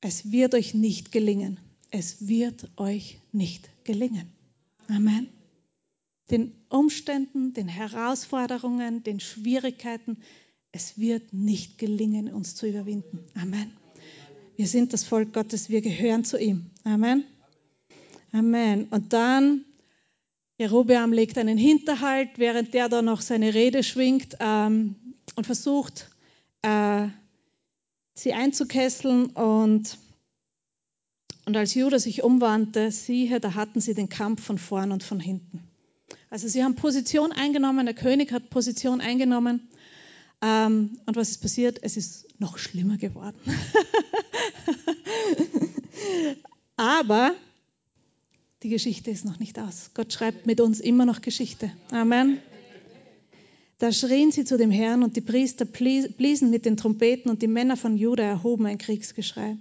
[0.00, 1.58] es wird euch nicht gelingen.
[1.90, 4.30] Es wird euch nicht gelingen.
[4.88, 5.28] Amen.
[6.30, 10.18] Den Umständen, den Herausforderungen, den Schwierigkeiten,
[10.72, 13.24] es wird nicht gelingen, uns zu überwinden.
[13.34, 13.70] Amen.
[14.56, 16.66] Wir sind das Volk Gottes, wir gehören zu ihm.
[16.84, 17.24] Amen.
[18.32, 18.86] Amen.
[18.90, 19.64] Und dann,
[20.58, 24.96] Jerobeam legt einen Hinterhalt, während der da noch seine Rede schwingt ähm,
[25.34, 26.10] und versucht,
[26.62, 27.08] äh,
[28.16, 29.98] sie einzukesseln und,
[31.44, 35.20] und als Judah sich umwandte, siehe, da hatten sie den Kampf von vorn und von
[35.20, 35.62] hinten.
[36.30, 39.68] Also sie haben Position eingenommen, der König hat Position eingenommen.
[40.42, 41.78] Ähm, und was ist passiert?
[41.82, 43.38] Es ist noch schlimmer geworden.
[46.76, 47.34] Aber
[48.62, 49.90] die Geschichte ist noch nicht aus.
[49.94, 51.70] Gott schreibt mit uns immer noch Geschichte.
[51.90, 52.40] Amen.
[53.78, 57.46] Da schrien sie zu dem Herrn und die Priester bliesen mit den Trompeten und die
[57.48, 59.58] Männer von Juda erhoben ein Kriegsgeschrei.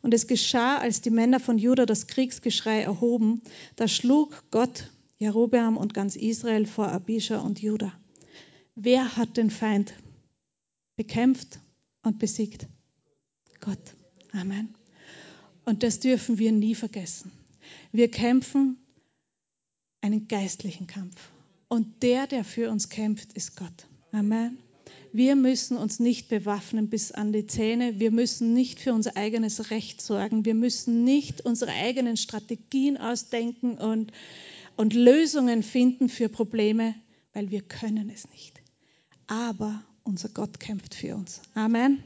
[0.00, 3.42] Und es geschah, als die Männer von Juda das Kriegsgeschrei erhoben,
[3.76, 7.92] da schlug Gott Jerobeam und ganz Israel vor Abisha und Juda.
[8.74, 9.94] Wer hat den Feind
[10.96, 11.60] bekämpft
[12.02, 12.66] und besiegt?
[13.60, 13.94] Gott.
[14.32, 14.74] Amen.
[15.64, 17.30] Und das dürfen wir nie vergessen.
[17.92, 18.78] Wir kämpfen
[20.00, 21.30] einen geistlichen Kampf.
[21.72, 23.86] Und der, der für uns kämpft, ist Gott.
[24.10, 24.58] Amen.
[25.10, 27.98] Wir müssen uns nicht bewaffnen bis an die Zähne.
[27.98, 30.44] Wir müssen nicht für unser eigenes Recht sorgen.
[30.44, 34.12] Wir müssen nicht unsere eigenen Strategien ausdenken und,
[34.76, 36.94] und Lösungen finden für Probleme,
[37.32, 38.60] weil wir können es nicht.
[39.26, 41.40] Aber unser Gott kämpft für uns.
[41.54, 42.02] Amen.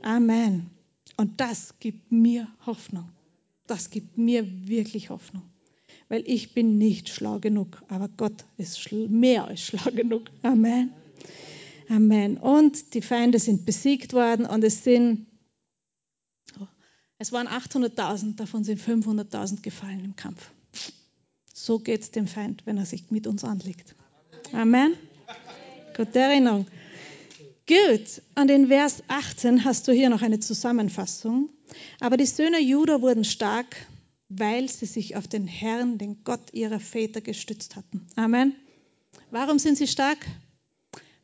[0.00, 0.70] Amen.
[1.18, 3.10] Und das gibt mir Hoffnung.
[3.66, 5.42] Das gibt mir wirklich Hoffnung.
[6.08, 10.30] Weil ich bin nicht schlau genug, aber Gott ist mehr als schlau genug.
[10.42, 10.92] Amen.
[11.88, 12.36] Amen.
[12.36, 15.26] Und die Feinde sind besiegt worden und es sind,
[17.18, 20.50] es waren 800.000, davon sind 500.000 gefallen im Kampf.
[21.52, 23.94] So geht es dem Feind, wenn er sich mit uns anlegt.
[24.52, 24.94] Amen.
[25.96, 26.66] Gute Erinnerung.
[27.66, 31.48] Gut, und in Vers 18 hast du hier noch eine Zusammenfassung.
[31.98, 33.74] Aber die Söhne Juda wurden stark,
[34.28, 38.06] weil sie sich auf den Herrn, den Gott ihrer Väter, gestützt hatten.
[38.16, 38.54] Amen.
[39.30, 40.26] Warum sind sie stark?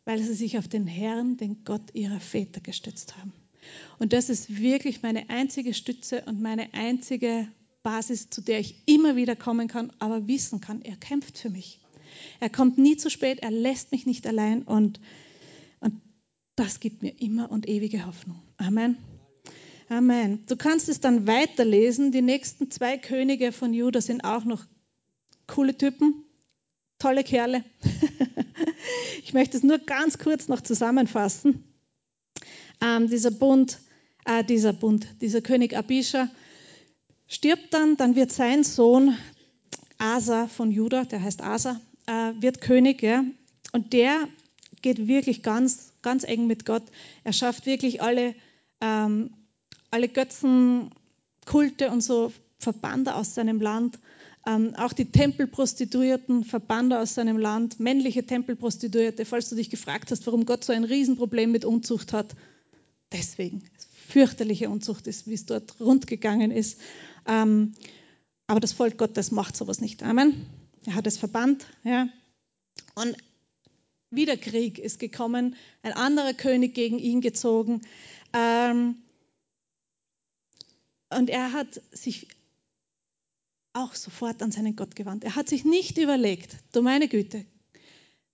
[0.05, 3.33] Weil sie sich auf den Herrn, den Gott ihrer Väter, gestützt haben.
[3.99, 7.47] Und das ist wirklich meine einzige Stütze und meine einzige
[7.83, 11.81] Basis, zu der ich immer wieder kommen kann, aber wissen kann, er kämpft für mich.
[12.41, 15.01] Er kommt nie zu spät, er lässt mich nicht allein und,
[15.81, 16.01] und
[16.57, 18.41] das gibt mir immer und ewige Hoffnung.
[18.57, 18.97] Amen.
[19.93, 20.47] Amen.
[20.47, 22.13] Du kannst es dann weiterlesen.
[22.13, 24.65] Die nächsten zwei Könige von Juda sind auch noch
[25.47, 26.25] coole Typen,
[26.99, 27.63] tolle Kerle.
[29.23, 31.63] ich möchte es nur ganz kurz noch zusammenfassen.
[32.81, 33.81] Ähm, dieser Bund,
[34.25, 36.31] äh, dieser Bund, dieser König Abisha
[37.27, 39.15] stirbt dann, dann wird sein Sohn
[39.99, 43.25] Asa von Juda, der heißt Asa, äh, wird König, ja,
[43.73, 44.27] und der
[44.81, 46.85] geht wirklich ganz, ganz eng mit Gott.
[47.25, 48.35] Er schafft wirklich alle,
[48.81, 49.35] ähm,
[49.93, 53.99] alle Götzenkulte und so, verbannt aus seinem Land.
[54.47, 59.25] Ähm, auch die Tempelprostituierten verbannt aus seinem Land, männliche Tempelprostituierte.
[59.25, 62.35] Falls du dich gefragt hast, warum Gott so ein Riesenproblem mit Unzucht hat,
[63.13, 63.63] deswegen.
[64.09, 66.81] Fürchterliche Unzucht ist, wie es dort rundgegangen ist.
[67.27, 67.75] Ähm,
[68.47, 70.03] aber das Volk Gottes macht sowas nicht.
[70.03, 70.47] Amen.
[70.87, 71.67] Er hat es verbannt.
[71.85, 72.09] Ja.
[72.95, 73.17] Und
[74.11, 77.83] wieder Krieg ist gekommen, ein anderer König gegen ihn gezogen.
[78.33, 78.97] Ähm,
[81.19, 82.29] und er hat sich
[83.73, 85.25] auch sofort an seinen Gott gewandt.
[85.25, 87.45] Er hat sich nicht überlegt, du meine Güte,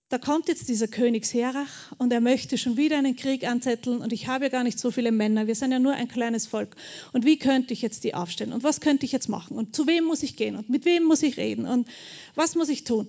[0.09, 4.11] da kommt jetzt dieser König Serach und er möchte schon wieder einen Krieg anzetteln und
[4.11, 6.75] ich habe ja gar nicht so viele Männer, wir sind ja nur ein kleines Volk.
[7.13, 9.85] Und wie könnte ich jetzt die aufstellen und was könnte ich jetzt machen und zu
[9.85, 11.87] wem muss ich gehen und mit wem muss ich reden und
[12.33, 13.07] was muss ich tun?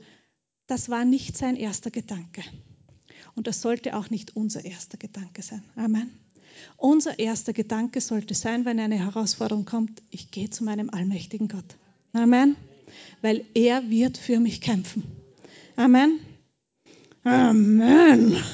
[0.67, 2.43] Das war nicht sein erster Gedanke.
[3.35, 5.65] Und das sollte auch nicht unser erster Gedanke sein.
[5.77, 6.11] Amen.
[6.77, 11.77] Unser erster Gedanke sollte sein, wenn eine Herausforderung kommt, ich gehe zu meinem allmächtigen Gott.
[12.13, 12.57] Amen.
[13.23, 15.05] Weil er wird für mich kämpfen.
[15.77, 16.21] Amen.
[17.25, 18.37] Amen.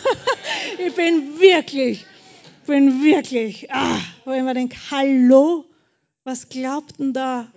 [0.86, 2.04] Ich bin wirklich,
[2.66, 5.64] bin wirklich, ah, wo ich mir denke, hallo,
[6.24, 7.50] was glaubt denn da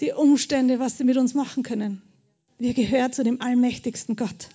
[0.00, 2.02] die Umstände, was sie mit uns machen können?
[2.58, 4.48] Wir gehören zu dem allmächtigsten Gott.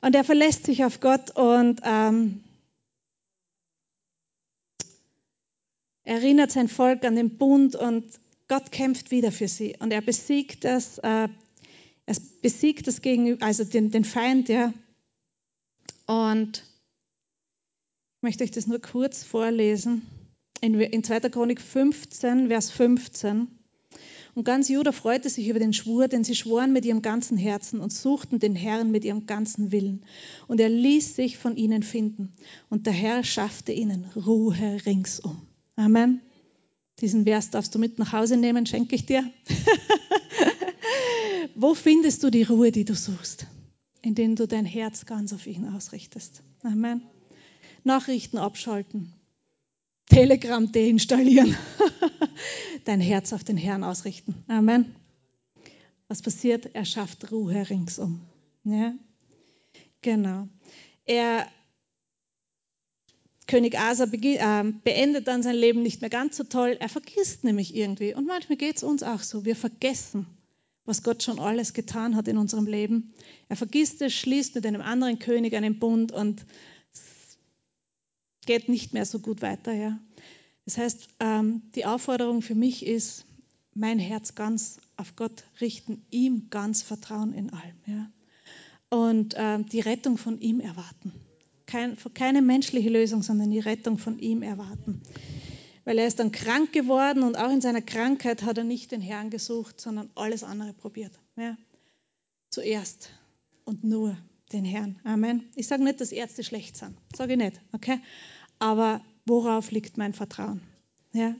[0.00, 2.43] Und er verlässt sich auf Gott und ähm,
[6.04, 8.04] erinnert sein Volk an den Bund und
[8.48, 9.76] Gott kämpft wieder für sie.
[9.78, 11.28] Und er besiegt das, äh,
[12.06, 14.72] er besiegt das gegenüber, also den, den Feind, ja.
[16.06, 16.64] Und
[18.18, 20.02] ich möchte euch das nur kurz vorlesen.
[20.60, 21.20] In, in 2.
[21.30, 23.48] Chronik 15, Vers 15.
[24.34, 27.80] Und ganz Juda freute sich über den Schwur, denn sie schworen mit ihrem ganzen Herzen
[27.80, 30.04] und suchten den Herrn mit ihrem ganzen Willen.
[30.48, 32.32] Und er ließ sich von ihnen finden.
[32.68, 35.46] Und der Herr schaffte ihnen Ruhe ringsum.
[35.76, 36.20] Amen.
[37.00, 39.28] Diesen Vers darfst du mit nach Hause nehmen, schenke ich dir.
[41.54, 43.46] Wo findest du die Ruhe, die du suchst?
[44.02, 46.42] Indem du dein Herz ganz auf ihn ausrichtest.
[46.62, 47.02] Amen.
[47.82, 49.12] Nachrichten abschalten.
[50.06, 51.56] Telegram deinstallieren.
[52.84, 54.34] dein Herz auf den Herrn ausrichten.
[54.48, 54.94] Amen.
[56.08, 56.74] Was passiert?
[56.74, 58.20] Er schafft Ruhe ringsum.
[58.64, 58.94] Ja?
[60.02, 60.48] Genau.
[61.06, 61.46] Er,
[63.46, 66.76] König Asa äh, beendet dann sein Leben nicht mehr ganz so toll.
[66.80, 68.14] Er vergisst nämlich irgendwie.
[68.14, 69.44] Und manchmal geht es uns auch so.
[69.44, 70.26] Wir vergessen,
[70.86, 73.12] was Gott schon alles getan hat in unserem Leben.
[73.48, 76.44] Er vergisst es, schließt mit einem anderen König einen Bund und
[78.46, 79.72] geht nicht mehr so gut weiter.
[79.72, 79.98] Ja?
[80.64, 83.26] Das heißt, ähm, die Aufforderung für mich ist,
[83.74, 87.76] mein Herz ganz auf Gott richten, ihm ganz vertrauen in allem.
[87.86, 88.10] Ja?
[88.88, 91.12] Und ähm, die Rettung von ihm erwarten.
[91.74, 95.02] Kein, keine menschliche Lösung, sondern die Rettung von ihm erwarten.
[95.84, 99.00] Weil er ist dann krank geworden und auch in seiner Krankheit hat er nicht den
[99.00, 101.18] Herrn gesucht, sondern alles andere probiert.
[101.34, 101.56] Ja?
[102.48, 103.10] Zuerst
[103.64, 104.16] und nur
[104.52, 105.00] den Herrn.
[105.02, 105.50] Amen.
[105.56, 106.96] Ich sage nicht, dass Ärzte schlecht sind.
[107.12, 107.98] Sage ich nicht, okay?
[108.60, 110.60] Aber worauf liegt mein Vertrauen?
[111.12, 111.34] Ja?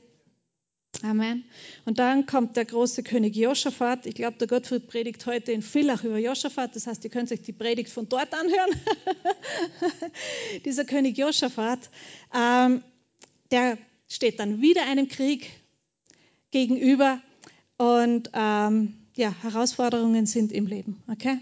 [1.02, 1.44] Amen.
[1.84, 4.06] Und dann kommt der große König Josaphat.
[4.06, 6.74] Ich glaube, der Gottfried predigt heute in Villach über Josaphat.
[6.76, 8.70] Das heißt, ihr könnt euch die Predigt von dort anhören.
[10.64, 11.90] Dieser König Josaphat,
[12.34, 12.82] ähm,
[13.50, 13.78] der
[14.08, 15.50] steht dann wieder einem Krieg
[16.50, 17.20] gegenüber
[17.76, 21.02] und ähm, ja, Herausforderungen sind im Leben.
[21.10, 21.38] Okay?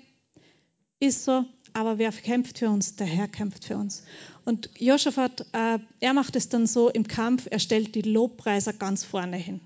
[0.98, 2.96] Ist so, aber wer kämpft für uns?
[2.96, 4.04] Der Herr kämpft für uns.
[4.44, 9.04] Und Josaphat, äh, er macht es dann so im Kampf, er stellt die Lobpreiser ganz
[9.04, 9.60] vorne hin.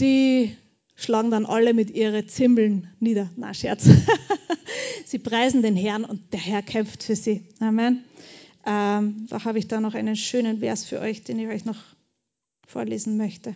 [0.00, 0.56] Die
[0.96, 3.30] schlagen dann alle mit ihren Zimbeln nieder.
[3.36, 3.88] Na, Scherz.
[5.06, 7.46] sie preisen den Herrn und der Herr kämpft für sie.
[7.60, 8.04] Amen.
[8.64, 11.80] Ähm, da habe ich da noch einen schönen Vers für euch, den ich euch noch
[12.66, 13.54] vorlesen möchte.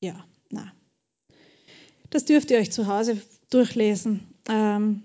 [0.00, 0.29] Ja.
[2.10, 4.20] Das dürft ihr euch zu Hause durchlesen.
[4.48, 5.02] Ähm,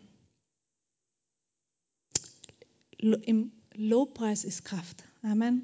[2.98, 5.04] Im Lobpreis ist Kraft.
[5.22, 5.64] Amen.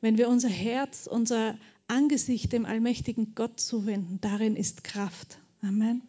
[0.00, 1.56] Wenn wir unser Herz, unser
[1.88, 5.38] Angesicht dem allmächtigen Gott zuwenden, darin ist Kraft.
[5.62, 6.02] Amen.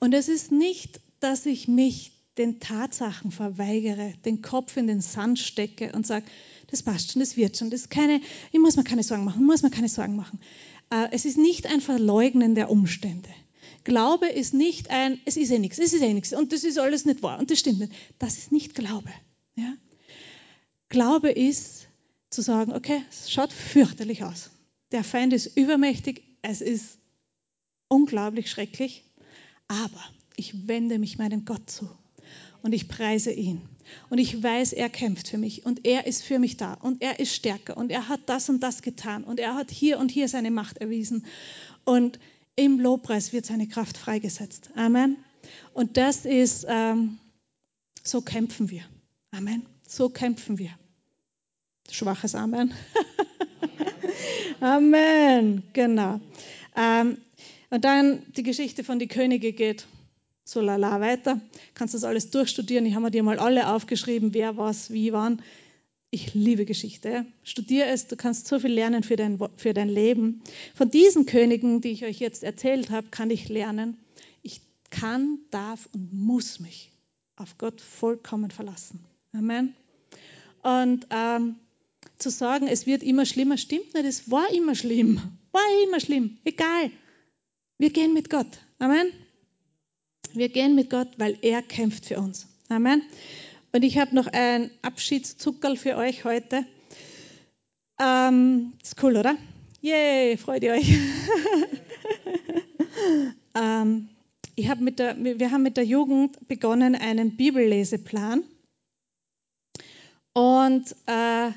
[0.00, 5.38] Und es ist nicht, dass ich mich den Tatsachen verweigere, den Kopf in den Sand
[5.38, 6.26] stecke und sage,
[6.68, 8.20] das passt schon, das wird schon, das keine,
[8.52, 10.38] ich muss mir keine Sorgen machen, muss mir keine Sorgen machen.
[10.90, 13.28] Äh, es ist nicht ein Verleugnen der Umstände.
[13.88, 16.78] Glaube ist nicht ein, es ist eh nichts, es ist eh nichts und das ist
[16.78, 17.92] alles nicht wahr und das stimmt nicht.
[18.18, 19.08] Das ist nicht Glaube.
[19.56, 19.72] Ja?
[20.90, 21.88] Glaube ist
[22.28, 24.50] zu sagen, okay, es schaut fürchterlich aus.
[24.92, 26.98] Der Feind ist übermächtig, es ist
[27.88, 29.04] unglaublich schrecklich,
[29.68, 30.04] aber
[30.36, 31.88] ich wende mich meinem Gott zu
[32.60, 33.62] und ich preise ihn.
[34.10, 37.20] Und ich weiß, er kämpft für mich und er ist für mich da und er
[37.20, 40.28] ist stärker und er hat das und das getan und er hat hier und hier
[40.28, 41.24] seine Macht erwiesen.
[41.86, 42.18] Und
[42.58, 44.70] im Lobpreis wird seine Kraft freigesetzt.
[44.74, 45.16] Amen.
[45.74, 47.18] Und das ist, ähm,
[48.02, 48.82] so kämpfen wir.
[49.30, 49.64] Amen.
[49.86, 50.70] So kämpfen wir.
[51.88, 52.74] Schwaches Amen.
[54.60, 55.62] Amen.
[55.72, 56.20] Genau.
[56.76, 57.18] Ähm,
[57.70, 59.86] und dann die Geschichte von die Könige geht
[60.44, 61.40] so lala weiter.
[61.74, 62.86] Kannst das alles durchstudieren.
[62.86, 65.42] Ich habe dir mal alle aufgeschrieben, wer was, wie, wann.
[66.10, 67.26] Ich liebe Geschichte.
[67.42, 70.42] Studiere es, du kannst so viel lernen für dein, für dein Leben.
[70.74, 73.98] Von diesen Königen, die ich euch jetzt erzählt habe, kann ich lernen,
[74.42, 76.90] ich kann, darf und muss mich
[77.36, 79.00] auf Gott vollkommen verlassen.
[79.32, 79.74] Amen.
[80.62, 81.56] Und ähm,
[82.16, 84.06] zu sagen, es wird immer schlimmer, stimmt nicht.
[84.06, 85.20] Es war immer schlimm.
[85.52, 86.38] War immer schlimm.
[86.44, 86.90] Egal.
[87.76, 88.58] Wir gehen mit Gott.
[88.78, 89.12] Amen.
[90.32, 92.46] Wir gehen mit Gott, weil er kämpft für uns.
[92.68, 93.02] Amen.
[93.72, 96.64] Und ich habe noch ein Abschiedszuckerl für euch heute.
[98.00, 99.36] Ähm, ist cool, oder?
[99.80, 100.90] Yay, freut ihr euch?
[103.54, 104.08] ähm,
[104.54, 108.42] ich hab mit der, wir haben mit der Jugend begonnen, einen Bibelleseplan.
[110.32, 111.50] Und äh,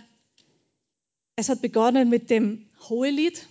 [1.35, 3.47] es hat begonnen mit dem Hohelied,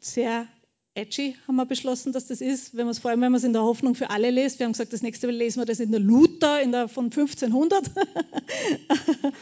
[0.00, 0.48] sehr
[0.94, 3.62] edgy, haben wir beschlossen, dass das ist, wenn vor allem wenn man es in der
[3.62, 4.58] Hoffnung für alle liest.
[4.58, 7.06] Wir haben gesagt, das nächste Mal lesen wir das in der Luther in der, von
[7.06, 7.90] 1500.
[7.94, 8.98] das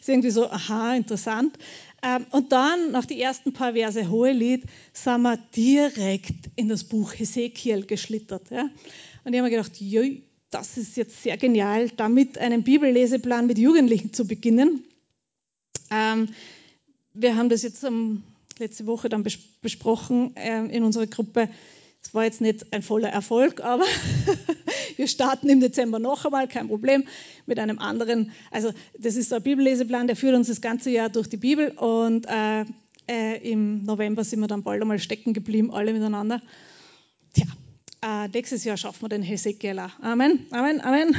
[0.00, 1.56] ist irgendwie so, aha, interessant.
[2.02, 7.14] Ähm, und dann, nach die ersten paar Verse Hohelied, sind wir direkt in das Buch
[7.14, 8.50] Hesekiel geschlittert.
[8.50, 13.58] Und ich habe mir gedacht, jö, das ist jetzt sehr genial, damit einen Bibelleseplan mit
[13.58, 14.84] Jugendlichen zu beginnen.
[15.90, 16.28] Ähm,
[17.14, 18.22] wir haben das jetzt am
[18.58, 19.24] letzte Woche dann
[19.62, 21.48] besprochen äh, in unserer Gruppe.
[22.02, 23.84] Es war jetzt nicht ein voller Erfolg, aber
[24.96, 27.04] wir starten im Dezember noch einmal, kein Problem,
[27.46, 28.32] mit einem anderen.
[28.50, 32.26] Also das ist ein Bibelleseplan, der führt uns das ganze Jahr durch die Bibel und
[32.26, 32.64] äh,
[33.08, 36.40] äh, im November sind wir dann bald einmal stecken geblieben, alle miteinander.
[37.34, 37.46] Tja,
[38.02, 39.98] äh, nächstes Jahr schaffen wir den Hesekiel auch.
[40.00, 41.16] Amen, Amen, Amen.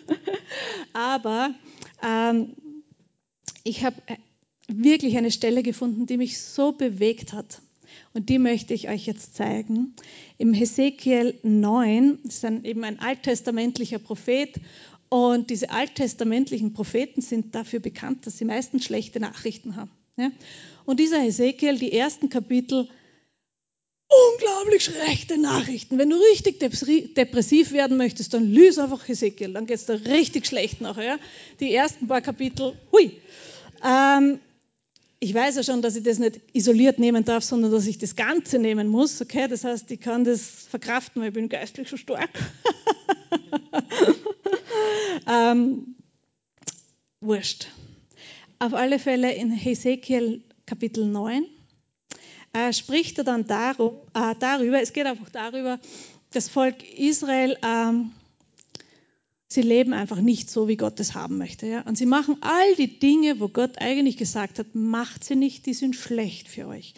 [0.92, 1.54] aber
[2.02, 2.54] ähm,
[3.64, 4.16] ich habe äh,
[4.68, 7.60] wirklich eine Stelle gefunden, die mich so bewegt hat.
[8.14, 9.94] Und die möchte ich euch jetzt zeigen.
[10.38, 14.60] Im Hesekiel 9, das ist ein, eben ein alttestamentlicher Prophet.
[15.08, 19.90] Und diese alttestamentlichen Propheten sind dafür bekannt, dass sie meistens schlechte Nachrichten haben.
[20.16, 20.30] Ja?
[20.84, 22.88] Und dieser Hesekiel, die ersten Kapitel,
[24.08, 25.98] unglaublich schlechte Nachrichten.
[25.98, 30.46] Wenn du richtig depressiv werden möchtest, dann lies einfach Hesekiel, dann geht es dir richtig
[30.46, 31.04] schlecht nachher.
[31.04, 31.18] Ja?
[31.60, 33.18] Die ersten paar Kapitel, hui.
[33.84, 34.38] Ähm,
[35.22, 38.16] ich weiß ja schon, dass ich das nicht isoliert nehmen darf, sondern dass ich das
[38.16, 39.22] Ganze nehmen muss.
[39.22, 42.28] Okay, das heißt, ich kann das verkraften, weil ich bin geistlich schon stark.
[45.28, 45.94] ähm,
[47.20, 47.68] wurscht.
[48.58, 51.46] Auf alle Fälle in Hesekiel Kapitel 9
[52.52, 55.78] äh, spricht er dann darum, äh, darüber, es geht einfach darüber,
[56.32, 58.10] das Volk Israel, ähm,
[59.52, 61.66] sie leben einfach nicht so, wie Gott es haben möchte.
[61.66, 61.82] Ja?
[61.82, 65.74] Und sie machen all die Dinge, wo Gott eigentlich gesagt hat, macht sie nicht, die
[65.74, 66.94] sind schlecht für euch.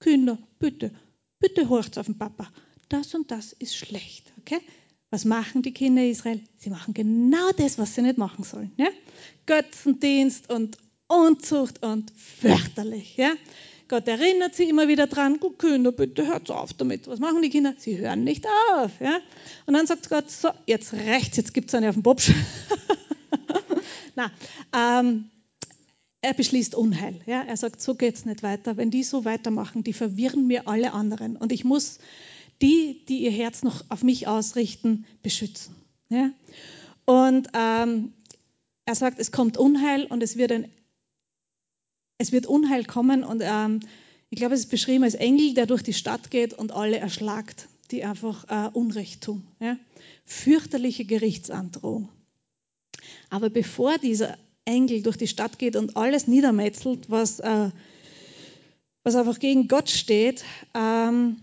[0.00, 0.92] Kinder, bitte,
[1.38, 2.50] bitte horcht auf den Papa.
[2.88, 4.32] Das und das ist schlecht.
[4.40, 4.60] Okay?
[5.10, 6.40] Was machen die Kinder Israel?
[6.56, 8.72] Sie machen genau das, was sie nicht machen sollen.
[8.76, 8.88] Ja?
[9.46, 13.16] Götzendienst und Unzucht und fürchterlich.
[13.16, 13.32] Ja?
[13.92, 17.08] Gott erinnert sie immer wieder dran, gut, Kinder, bitte hört auf damit.
[17.08, 17.74] Was machen die Kinder?
[17.76, 18.90] Sie hören nicht auf.
[19.00, 19.18] Ja?
[19.66, 22.32] Und dann sagt Gott, so, jetzt rechts, jetzt gibt es eine auf den Bobsch.
[24.14, 24.32] Na,
[24.74, 25.28] ähm,
[26.22, 27.20] er beschließt Unheil.
[27.26, 27.42] Ja?
[27.42, 28.78] Er sagt, so geht es nicht weiter.
[28.78, 31.36] Wenn die so weitermachen, die verwirren mir alle anderen.
[31.36, 31.98] Und ich muss
[32.62, 35.76] die, die ihr Herz noch auf mich ausrichten, beschützen.
[36.08, 36.30] Ja?
[37.04, 38.14] Und ähm,
[38.86, 40.72] er sagt, es kommt Unheil und es wird ein
[42.22, 43.80] es wird Unheil kommen und ähm,
[44.30, 47.68] ich glaube, es ist beschrieben als Engel, der durch die Stadt geht und alle erschlagt,
[47.90, 49.44] die einfach äh, Unrecht tun.
[49.58, 49.76] Ja?
[50.24, 52.08] Fürchterliche Gerichtsandrohung.
[53.28, 57.70] Aber bevor dieser Engel durch die Stadt geht und alles niedermetzelt, was, äh,
[59.02, 60.44] was einfach gegen Gott steht,
[60.74, 61.38] ähm,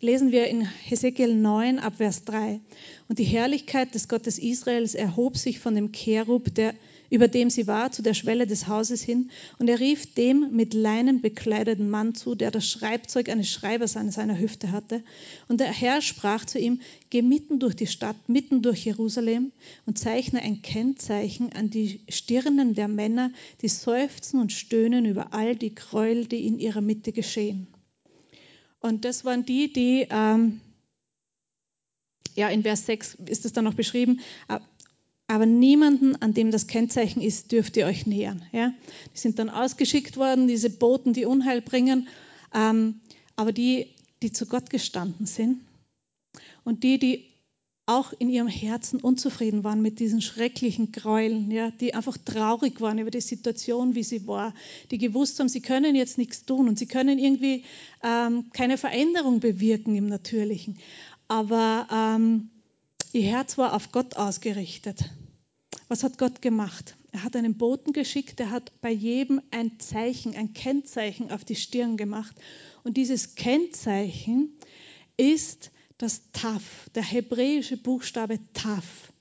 [0.00, 2.60] lesen wir in Hesekiel 9 ab Vers 3.
[3.08, 6.74] Und die Herrlichkeit des Gottes Israels erhob sich von dem Cherub, der
[7.12, 10.72] über dem sie war, zu der Schwelle des Hauses hin, und er rief dem mit
[10.72, 15.04] Leinen bekleideten Mann zu, der das Schreibzeug eines Schreibers an seiner Hüfte hatte.
[15.46, 19.52] Und der Herr sprach zu ihm, geh mitten durch die Stadt, mitten durch Jerusalem
[19.84, 25.54] und zeichne ein Kennzeichen an die Stirnen der Männer, die seufzen und stöhnen über all
[25.54, 27.66] die Gräuel, die in ihrer Mitte geschehen.
[28.80, 30.62] Und das waren die, die, ähm,
[32.36, 34.20] ja, in Vers 6 ist es dann noch beschrieben,
[35.32, 38.42] aber niemanden, an dem das Kennzeichen ist, dürft ihr euch nähern.
[38.52, 38.74] Ja?
[39.14, 42.06] Die sind dann ausgeschickt worden, diese Boten, die Unheil bringen,
[42.52, 43.00] ähm,
[43.34, 43.86] aber die,
[44.22, 45.62] die zu Gott gestanden sind
[46.64, 47.24] und die, die
[47.86, 52.98] auch in ihrem Herzen unzufrieden waren mit diesen schrecklichen Gräueln, ja, die einfach traurig waren
[52.98, 54.52] über die Situation, wie sie war,
[54.90, 57.64] die gewusst haben, sie können jetzt nichts tun und sie können irgendwie
[58.02, 60.78] ähm, keine Veränderung bewirken im Natürlichen.
[61.26, 62.50] Aber ähm,
[63.14, 65.10] ihr Herz war auf Gott ausgerichtet.
[65.88, 66.96] Was hat Gott gemacht?
[67.12, 71.56] Er hat einen Boten geschickt, der hat bei jedem ein Zeichen, ein Kennzeichen auf die
[71.56, 72.34] Stirn gemacht.
[72.84, 74.58] Und dieses Kennzeichen
[75.16, 79.12] ist das Taf, der hebräische Buchstabe Taf.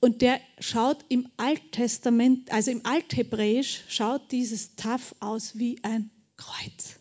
[0.00, 7.00] Und der schaut im Alttestament, also im Althebräisch, schaut dieses Taf aus wie ein Kreuz.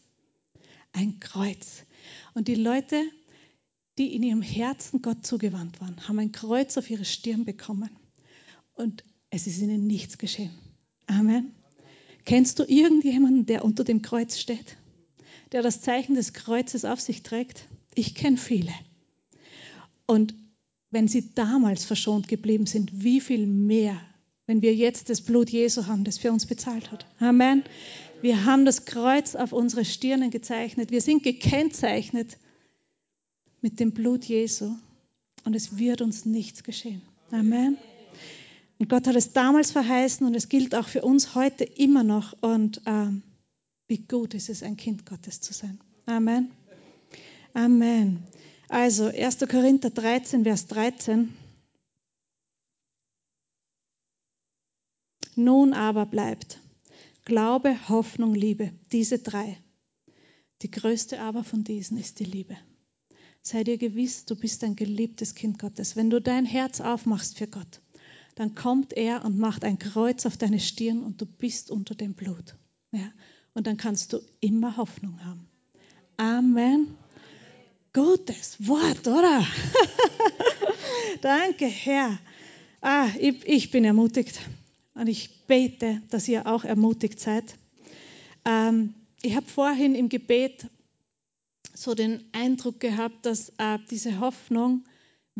[0.91, 1.85] Ein Kreuz.
[2.33, 3.01] Und die Leute,
[3.97, 7.89] die in ihrem Herzen Gott zugewandt waren, haben ein Kreuz auf ihre Stirn bekommen.
[8.79, 10.51] Und es ist ihnen nichts geschehen.
[11.05, 11.51] Amen.
[12.23, 14.77] Kennst du irgendjemanden, der unter dem Kreuz steht?
[15.51, 17.67] Der das Zeichen des Kreuzes auf sich trägt?
[17.93, 18.71] Ich kenne viele.
[20.05, 20.33] Und
[20.91, 23.99] wenn sie damals verschont geblieben sind, wie viel mehr,
[24.45, 27.05] wenn wir jetzt das Blut Jesu haben, das für uns bezahlt hat.
[27.19, 27.65] Amen.
[28.21, 30.89] Wir haben das Kreuz auf unsere Stirnen gezeichnet.
[30.89, 32.37] Wir sind gekennzeichnet
[33.59, 34.71] mit dem Blut Jesu.
[35.43, 37.01] Und es wird uns nichts geschehen.
[37.29, 37.77] Amen.
[38.79, 42.33] Und Gott hat es damals verheißen und es gilt auch für uns heute immer noch.
[42.41, 43.23] Und ähm,
[43.87, 45.79] wie gut ist es, ein Kind Gottes zu sein.
[46.05, 46.51] Amen.
[47.53, 48.23] Amen.
[48.69, 49.39] Also 1.
[49.49, 51.33] Korinther 13, Vers 13.
[55.35, 56.59] Nun aber bleibt
[57.25, 59.57] Glaube, Hoffnung, Liebe, diese drei.
[60.61, 62.57] Die größte aber von diesen ist die Liebe.
[63.41, 65.95] Sei dir gewiss, du bist ein geliebtes Kind Gottes.
[65.95, 67.81] Wenn du dein Herz aufmachst für Gott,
[68.39, 72.13] dann kommt er und macht ein Kreuz auf deine Stirn und du bist unter dem
[72.13, 72.55] Blut.
[72.93, 73.11] Ja?
[73.53, 75.45] Und dann kannst du immer Hoffnung haben.
[76.15, 76.95] Amen.
[77.91, 79.45] Gutes Wort, oder?
[81.21, 82.17] Danke, Herr.
[82.79, 84.39] Ah, ich, ich, bin ermutigt
[84.93, 87.57] und ich bete, dass ihr auch ermutigt seid.
[88.45, 90.65] Ähm, ich habe vorhin im Gebet
[91.73, 94.85] so den Eindruck gehabt, dass äh, diese Hoffnung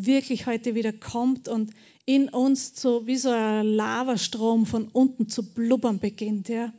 [0.05, 1.71] wirklich heute wieder kommt und
[2.05, 6.49] in uns so wie so ein Lavastrom von unten zu blubbern beginnt.
[6.49, 6.73] Ja?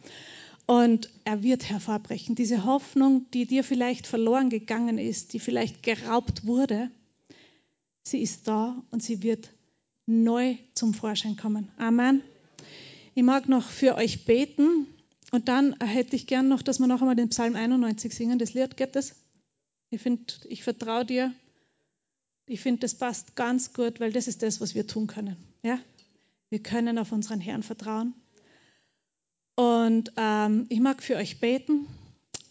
[0.66, 2.34] Und er wird hervorbrechen.
[2.34, 6.90] Diese Hoffnung, die dir vielleicht verloren gegangen ist, die vielleicht geraubt wurde,
[8.02, 9.50] sie ist da und sie wird
[10.06, 11.70] neu zum Vorschein kommen.
[11.76, 12.22] Amen.
[13.14, 14.86] Ich mag noch für euch beten
[15.30, 18.38] und dann hätte ich gern noch, dass wir noch einmal den Psalm 91 singen.
[18.38, 19.14] Das Lied, geht das?
[19.90, 21.32] Ich finde, ich vertraue dir.
[22.47, 25.36] Ich finde, das passt ganz gut, weil das ist das, was wir tun können.
[25.62, 25.78] Ja?
[26.49, 28.14] Wir können auf unseren Herrn vertrauen.
[29.57, 31.86] Und ähm, ich mag für euch beten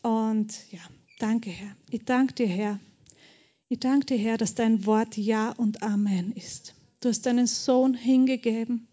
[0.01, 0.79] Und ja,
[1.19, 1.75] danke, Herr.
[1.89, 2.79] Ich danke dir, Herr.
[3.67, 6.75] Ich danke dir, Herr, dass dein Wort Ja und Amen ist.
[7.01, 8.87] Du hast deinen Sohn hingegeben,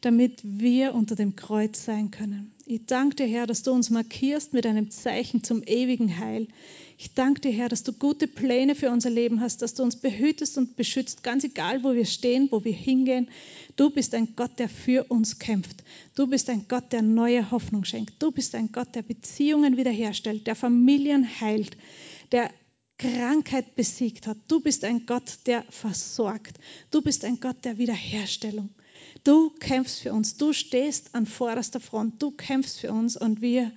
[0.00, 2.54] damit wir unter dem Kreuz sein können.
[2.66, 6.48] Ich danke dir, Herr, dass du uns markierst mit einem Zeichen zum ewigen Heil.
[7.02, 9.96] Ich danke dir, Herr, dass du gute Pläne für unser Leben hast, dass du uns
[9.96, 13.30] behütest und beschützt, ganz egal, wo wir stehen, wo wir hingehen.
[13.76, 15.82] Du bist ein Gott, der für uns kämpft.
[16.14, 18.22] Du bist ein Gott, der neue Hoffnung schenkt.
[18.22, 21.74] Du bist ein Gott, der Beziehungen wiederherstellt, der Familien heilt,
[22.32, 22.50] der
[22.98, 24.36] Krankheit besiegt hat.
[24.46, 26.58] Du bist ein Gott, der versorgt.
[26.90, 28.68] Du bist ein Gott der Wiederherstellung.
[29.24, 30.36] Du kämpfst für uns.
[30.36, 32.22] Du stehst an vorderster Front.
[32.22, 33.72] Du kämpfst für uns und wir,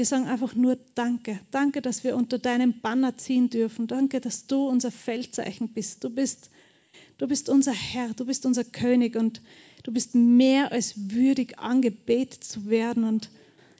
[0.00, 1.40] wir sagen einfach nur Danke.
[1.50, 3.86] Danke, dass wir unter deinem Banner ziehen dürfen.
[3.86, 6.02] Danke, dass du unser Feldzeichen bist.
[6.02, 6.48] Du bist,
[7.18, 8.14] du bist unser Herr.
[8.14, 9.42] Du bist unser König und
[9.82, 13.04] du bist mehr als würdig angebetet zu werden.
[13.04, 13.28] Und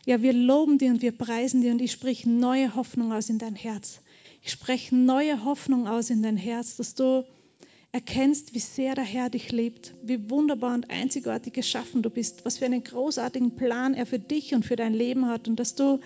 [0.05, 3.39] ja, wir loben dir und wir preisen dir und ich sprich neue Hoffnung aus in
[3.39, 4.03] dein Herz.
[4.43, 7.25] Ich spreche neue Hoffnung aus in dein Herz, dass du
[7.93, 12.59] erkennst, wie sehr der Herr dich liebt, wie wunderbar und einzigartig geschaffen du bist, was
[12.59, 15.99] für einen großartigen Plan er für dich und für dein Leben hat und dass du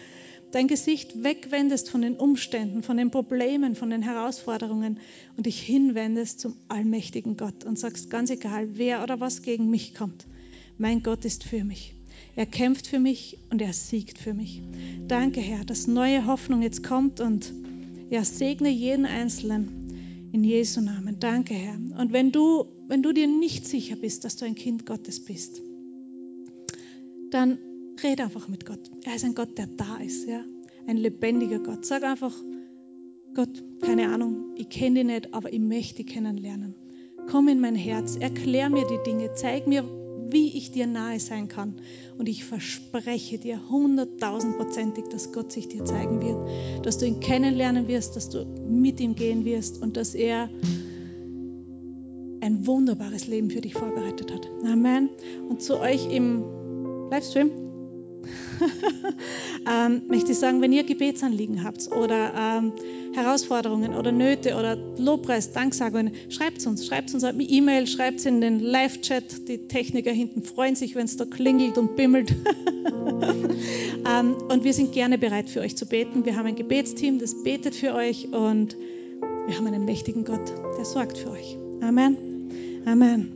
[0.50, 5.00] dein Gesicht wegwendest von den Umständen, von den Problemen, von den Herausforderungen
[5.36, 9.94] und dich hinwendest zum allmächtigen Gott und sagst, ganz egal, wer oder was gegen mich
[9.94, 10.26] kommt,
[10.78, 11.94] mein Gott ist für mich.
[12.36, 14.62] Er kämpft für mich und er siegt für mich.
[15.06, 17.52] Danke, Herr, dass neue Hoffnung jetzt kommt und
[18.10, 19.83] ja, segne jeden Einzelnen
[20.34, 21.20] in Jesu Namen.
[21.20, 21.74] Danke, Herr.
[21.76, 25.62] Und wenn du, wenn du dir nicht sicher bist, dass du ein Kind Gottes bist,
[27.30, 27.58] dann
[28.02, 28.90] rede einfach mit Gott.
[29.04, 30.44] Er ist ein Gott, der da ist, ja.
[30.88, 31.86] Ein lebendiger Gott.
[31.86, 32.34] Sag einfach,
[33.32, 36.74] Gott, keine Ahnung, ich kenne dich nicht, aber ich möchte dich kennenlernen.
[37.30, 39.84] Komm in mein Herz, erklär mir die Dinge, zeig mir,
[40.30, 41.76] wie ich dir nahe sein kann.
[42.16, 47.88] Und ich verspreche dir hunderttausendprozentig, dass Gott sich dir zeigen wird, dass du ihn kennenlernen
[47.88, 50.48] wirst, dass du mit ihm gehen wirst und dass er
[52.40, 54.48] ein wunderbares Leben für dich vorbereitet hat.
[54.64, 55.08] Amen.
[55.48, 56.44] Und zu euch im
[57.10, 57.63] Livestream
[59.70, 62.72] ähm, möchte ich sagen, wenn ihr Gebetsanliegen habt oder ähm,
[63.14, 68.40] Herausforderungen oder Nöte oder Lobpreis, Danksagungen, schreibt uns, schreibt uns eine E-Mail, schreibt es in
[68.40, 69.48] den Live-Chat.
[69.48, 72.32] Die Techniker hinten freuen sich, wenn es da klingelt und bimmelt.
[72.86, 76.24] ähm, und wir sind gerne bereit für euch zu beten.
[76.24, 78.76] Wir haben ein Gebetsteam, das betet für euch und
[79.46, 81.56] wir haben einen mächtigen Gott, der sorgt für euch.
[81.80, 82.16] Amen.
[82.86, 83.33] Amen.